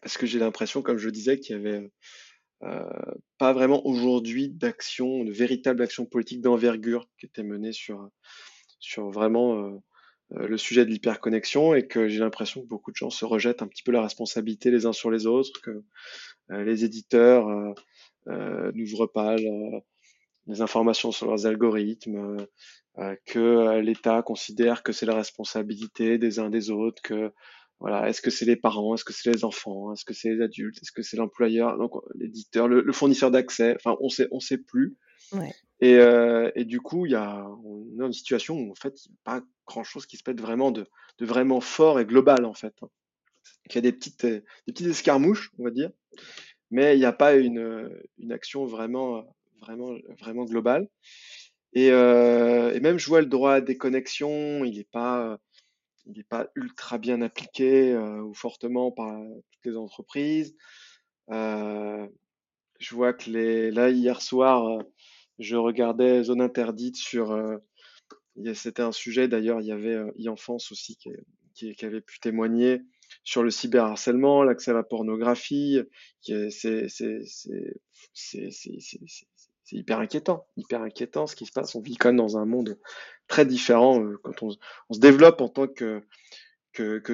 [0.00, 1.90] Parce que j'ai l'impression, comme je disais, qu'il y avait
[3.38, 8.10] pas vraiment aujourd'hui d'action, de véritable action politique d'envergure qui était menée sur,
[8.78, 9.80] sur vraiment
[10.36, 13.62] euh, le sujet de l'hyperconnexion et que j'ai l'impression que beaucoup de gens se rejettent
[13.62, 15.82] un petit peu la responsabilité les uns sur les autres, que
[16.50, 17.48] euh, les éditeurs
[18.28, 22.46] euh, n'ouvrent pas les informations sur leurs algorithmes,
[23.24, 27.32] que l'État considère que c'est la responsabilité des uns des autres, que
[27.80, 30.42] voilà, est-ce que c'est les parents, est-ce que c'est les enfants, est-ce que c'est les
[30.42, 34.40] adultes, est-ce que c'est l'employeur, donc l'éditeur, le, le, fournisseur d'accès, enfin on sait, on
[34.40, 34.96] sait plus.
[35.32, 35.52] Ouais.
[35.80, 38.74] Et, euh, et, du coup, il y a, on est dans une situation où en
[38.74, 40.86] fait, il n'y a pas grand-chose qui se pète vraiment de,
[41.18, 42.74] de, vraiment fort et global en fait.
[43.70, 45.90] Il y a des petites, des petites escarmouches, on va dire,
[46.70, 49.24] mais il n'y a pas une, une action vraiment,
[49.62, 50.86] vraiment, vraiment globale.
[51.72, 55.38] Et, euh, et, même je vois le droit à déconnexion, il n'est pas,
[56.06, 59.12] il n'est pas ultra bien appliqué euh, ou fortement par
[59.50, 60.56] toutes les entreprises.
[61.30, 62.06] Euh,
[62.78, 64.80] je vois que les, là hier soir
[65.40, 67.32] je regardais Zone interdite sur.
[67.32, 67.56] Euh,
[68.54, 71.10] c'était un sujet d'ailleurs, il y avait euh, e-enfance aussi qui,
[71.74, 72.80] qui, avait pu témoigner
[73.24, 75.80] sur le cyberharcèlement, l'accès à la pornographie.
[79.76, 81.74] Hyper inquiétant, hyper inquiétant ce qui se passe.
[81.74, 82.78] On vit quand même dans un monde
[83.28, 86.02] très différent euh, quand on, se développe en tant que,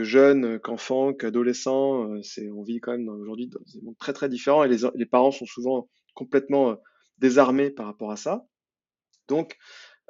[0.02, 2.08] jeune, qu'enfant, qu'adolescent.
[2.54, 5.46] On vit quand même aujourd'hui dans un monde très très différent et les, parents sont
[5.46, 6.76] souvent complètement
[7.18, 8.46] désarmé par rapport à ça.
[9.28, 9.56] Donc,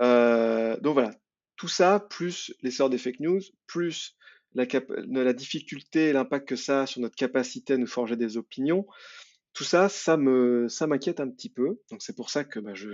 [0.01, 1.13] euh, donc voilà,
[1.57, 4.17] tout ça, plus l'essor des fake news, plus
[4.55, 4.67] la,
[5.09, 8.87] la difficulté et l'impact que ça a sur notre capacité à nous forger des opinions,
[9.57, 11.81] tout ça, ça me, ça m'inquiète un petit peu.
[11.91, 12.91] Donc c'est pour ça que bah, je,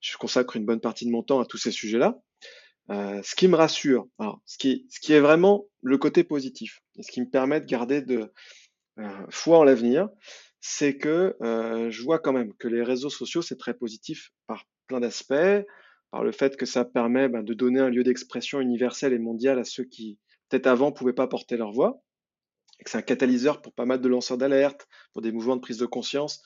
[0.00, 2.20] je, consacre une bonne partie de mon temps à tous ces sujets-là.
[2.90, 6.82] Euh, ce qui me rassure, alors, ce, qui, ce qui est vraiment le côté positif,
[6.96, 8.30] et ce qui me permet de garder de
[8.98, 10.10] euh, foi en l'avenir,
[10.60, 14.64] c'est que euh, je vois quand même que les réseaux sociaux, c'est très positif par
[14.88, 15.66] plein d'aspects,
[16.10, 19.58] par le fait que ça permet ben, de donner un lieu d'expression universel et mondial
[19.58, 20.18] à ceux qui,
[20.50, 22.02] peut-être avant, pouvaient pas porter leur voix,
[22.80, 25.60] et que c'est un catalyseur pour pas mal de lanceurs d'alerte, pour des mouvements de
[25.60, 26.42] prise de conscience,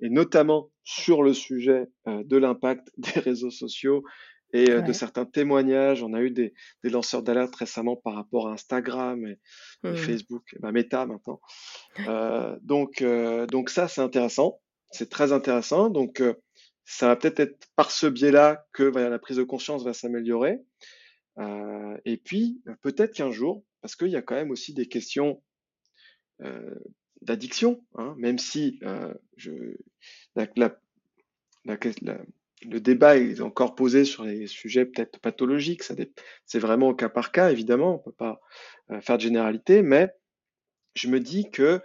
[0.00, 4.04] et notamment sur le sujet euh, de l'impact des réseaux sociaux
[4.52, 6.02] et euh, de certains témoignages.
[6.02, 9.38] On a eu des, des lanceurs d'alerte récemment par rapport à Instagram et,
[9.82, 9.96] mmh.
[9.96, 11.40] Facebook, et ben Meta maintenant.
[12.06, 13.02] Euh, donc,
[13.50, 14.60] donc ça, c'est intéressant.
[14.92, 15.90] C'est très intéressant.
[15.90, 16.22] Donc,
[16.84, 20.60] ça va peut-être être par ce biais-là que la prise de conscience va s'améliorer.
[22.04, 25.42] et puis, peut-être qu'un jour, parce qu'il y a quand même aussi des questions
[27.22, 30.48] d'addiction, hein, même si la,
[32.64, 35.82] le débat est encore posé sur les sujets peut-être pathologiques.
[36.44, 37.94] C'est vraiment au cas par cas, évidemment.
[37.94, 38.40] On ne peut pas
[38.90, 40.10] euh, faire de généralité, mais
[40.94, 41.80] je me dis que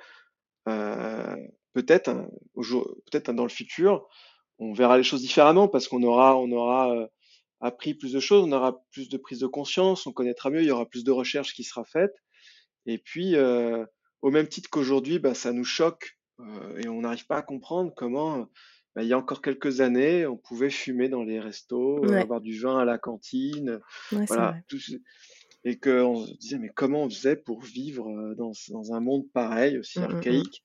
[0.67, 1.35] euh,
[1.73, 2.11] peut-être
[3.33, 4.07] dans le futur,
[4.59, 7.07] on verra les choses différemment parce qu'on aura, on aura euh,
[7.59, 10.67] appris plus de choses, on aura plus de prise de conscience, on connaîtra mieux, il
[10.67, 12.13] y aura plus de recherche qui sera faite.
[12.85, 13.35] Et puis,
[14.21, 16.17] au même titre qu'aujourd'hui, bah, ça nous choque
[16.77, 18.47] et on n'arrive pas à comprendre comment
[18.95, 22.41] bah, il y a encore quelques années, on pouvait fumer dans les restos, euh, avoir
[22.41, 23.79] du vin à la cantine,
[24.11, 24.55] voilà,
[25.63, 29.29] et qu'on se disait mais comment on faisait pour vivre euh, dans, dans un monde
[29.31, 30.15] pareil, aussi mmh, mmh, mmh.
[30.15, 30.63] archaïque,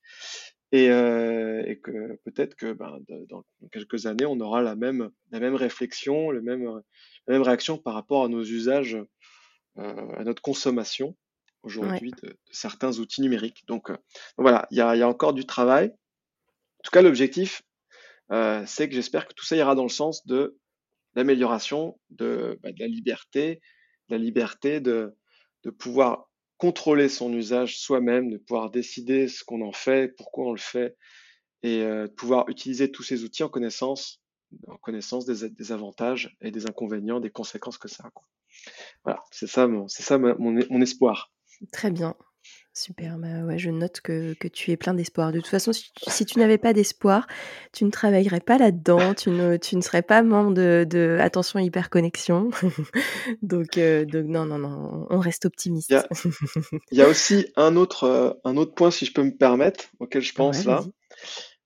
[0.73, 2.99] et, euh, et, que peut-être que ben,
[3.29, 6.65] dans quelques années, on aura la même, la même réflexion, le même,
[7.27, 8.97] la même réaction par rapport à nos usages,
[9.77, 11.15] euh, à notre consommation
[11.63, 13.63] aujourd'hui de, certains outils numériques.
[13.67, 13.99] Donc, donc
[14.37, 15.87] voilà, il y a, encore du travail.
[15.87, 17.63] En tout cas, l'objectif,
[18.31, 20.57] euh, c'est que j'espère que tout ça ira dans le sens de
[21.15, 23.61] l'amélioration de, bah, la liberté,
[24.09, 25.13] la liberté de,
[25.79, 30.57] pouvoir contrôler son usage soi-même, de pouvoir décider ce qu'on en fait, pourquoi on le
[30.57, 30.95] fait,
[31.61, 34.21] et euh, de pouvoir utiliser tous ces outils en connaissance,
[34.67, 38.11] en connaissance des, avantages et des inconvénients, des conséquences que ça a.
[39.03, 41.33] Voilà, c'est ça, c'est ça mon espoir.
[41.71, 42.15] Très bien.
[42.73, 45.31] Super, bah ouais, je note que, que tu es plein d'espoir.
[45.31, 47.25] De toute façon, si tu, si tu n'avais pas d'espoir,
[47.73, 51.59] tu ne travaillerais pas là-dedans, tu ne, tu ne serais pas membre de, de Attention
[51.59, 52.51] Hyperconnexion.
[53.41, 55.91] donc, euh, donc, non, non, non, on reste optimiste.
[56.91, 59.85] Il y a, aussi un autre, euh, un autre point, si je peux me permettre,
[59.99, 60.83] auquel je pense là,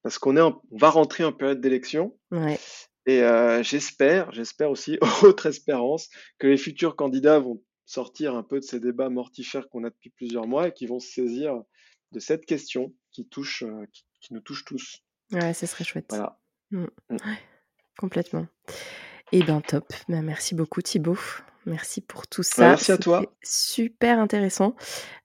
[0.04, 2.16] parce qu'on est on va rentrer en période d'élection.
[2.32, 2.58] Ouais.
[3.06, 7.62] Et euh, j'espère, j'espère aussi, autre espérance, que les futurs candidats vont
[7.92, 11.00] sortir un peu de ces débats mortifères qu'on a depuis plusieurs mois et qui vont
[11.00, 11.62] se saisir
[12.14, 13.86] de cette question qui touche, euh,
[14.22, 15.04] qui, nous touche tous.
[15.32, 16.06] Ouais, ce serait chouette.
[16.10, 16.40] Voilà.
[16.72, 16.86] Mmh.
[17.10, 17.18] Mmh.
[17.98, 18.48] complètement.
[19.34, 19.92] Et eh ben top.
[20.08, 21.20] Ben, merci beaucoup Thibaut.
[21.66, 22.70] Merci pour tout ça.
[22.70, 23.24] merci à toi.
[23.44, 24.76] Super intéressant.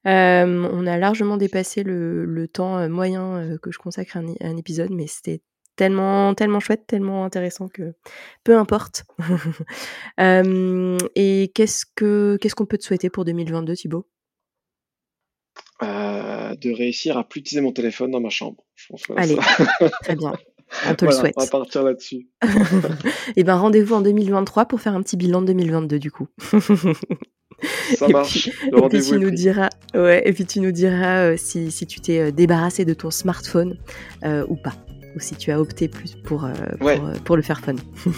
[0.05, 4.33] Euh, on a largement dépassé le, le temps euh, moyen que je consacre à un,
[4.41, 5.41] un épisode, mais c'était
[5.77, 7.93] tellement, tellement chouette, tellement intéressant que
[8.43, 9.05] peu importe.
[10.17, 14.05] et qu'est-ce que qu'est-ce qu'on peut te souhaiter pour 2022, Thibaut?
[15.81, 18.65] Euh, De réussir à plus utiliser mon téléphone dans ma chambre.
[19.15, 19.37] Allez,
[20.03, 20.33] très bien.
[20.89, 21.33] On te le souhaite.
[21.37, 22.27] On va partir là-dessus.
[23.37, 26.27] et ben rendez-vous en 2023 pour faire un petit bilan de 2022 du coup.
[27.95, 28.47] Ça marche.
[28.47, 32.01] et puis tu nous diras, ouais, et puis tu nous diras euh, si, si, tu
[32.01, 33.77] t'es euh, débarrassé de ton smartphone
[34.23, 34.73] ou pas
[35.17, 37.75] ou si tu as opté plus pour, euh, pour, euh, pour, le faire fun.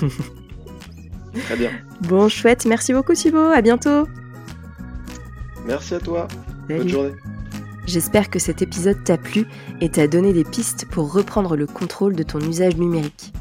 [1.45, 1.71] Très bien.
[2.01, 2.65] Bon, chouette.
[2.65, 3.51] Merci beaucoup, Thibaut.
[3.55, 4.07] À bientôt.
[5.65, 6.27] Merci à toi.
[6.67, 7.13] Bonne journée.
[7.85, 9.45] J'espère que cet épisode t'a plu
[9.81, 13.33] et t'a donné des pistes pour reprendre le contrôle de ton usage numérique.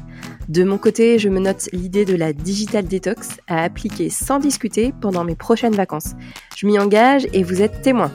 [0.47, 4.93] De mon côté, je me note l'idée de la digital detox à appliquer sans discuter
[5.01, 6.13] pendant mes prochaines vacances.
[6.55, 8.11] Je m'y engage et vous êtes témoin.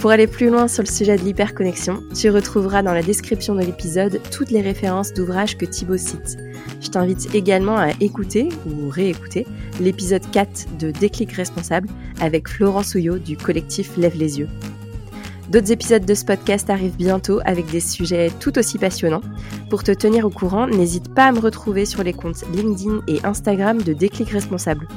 [0.00, 3.62] Pour aller plus loin sur le sujet de l'hyperconnexion, tu retrouveras dans la description de
[3.62, 6.36] l'épisode toutes les références d'ouvrages que Thibaut cite.
[6.80, 9.46] Je t'invite également à écouter ou réécouter
[9.80, 11.88] l'épisode 4 de Déclic Responsable
[12.20, 14.48] avec Florence Houillot du collectif Lève les yeux.
[15.48, 19.22] D'autres épisodes de ce podcast arrivent bientôt avec des sujets tout aussi passionnants.
[19.70, 23.24] Pour te tenir au courant, n'hésite pas à me retrouver sur les comptes LinkedIn et
[23.24, 24.88] Instagram de Déclic Responsable.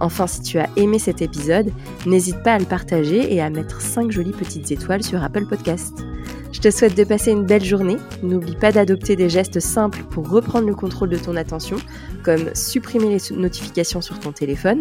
[0.00, 1.70] Enfin, si tu as aimé cet épisode,
[2.06, 5.94] n'hésite pas à le partager et à mettre 5 jolies petites étoiles sur Apple Podcast.
[6.52, 7.96] Je te souhaite de passer une belle journée.
[8.22, 11.76] N'oublie pas d'adopter des gestes simples pour reprendre le contrôle de ton attention,
[12.24, 14.80] comme supprimer les notifications sur ton téléphone,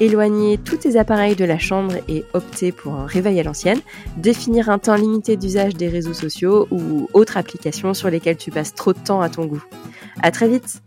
[0.00, 3.80] éloigner tous tes appareils de la chambre et opter pour un réveil à l'ancienne,
[4.16, 8.74] définir un temps limité d'usage des réseaux sociaux ou autres applications sur lesquelles tu passes
[8.74, 9.64] trop de temps à ton goût.
[10.20, 10.82] À très vite!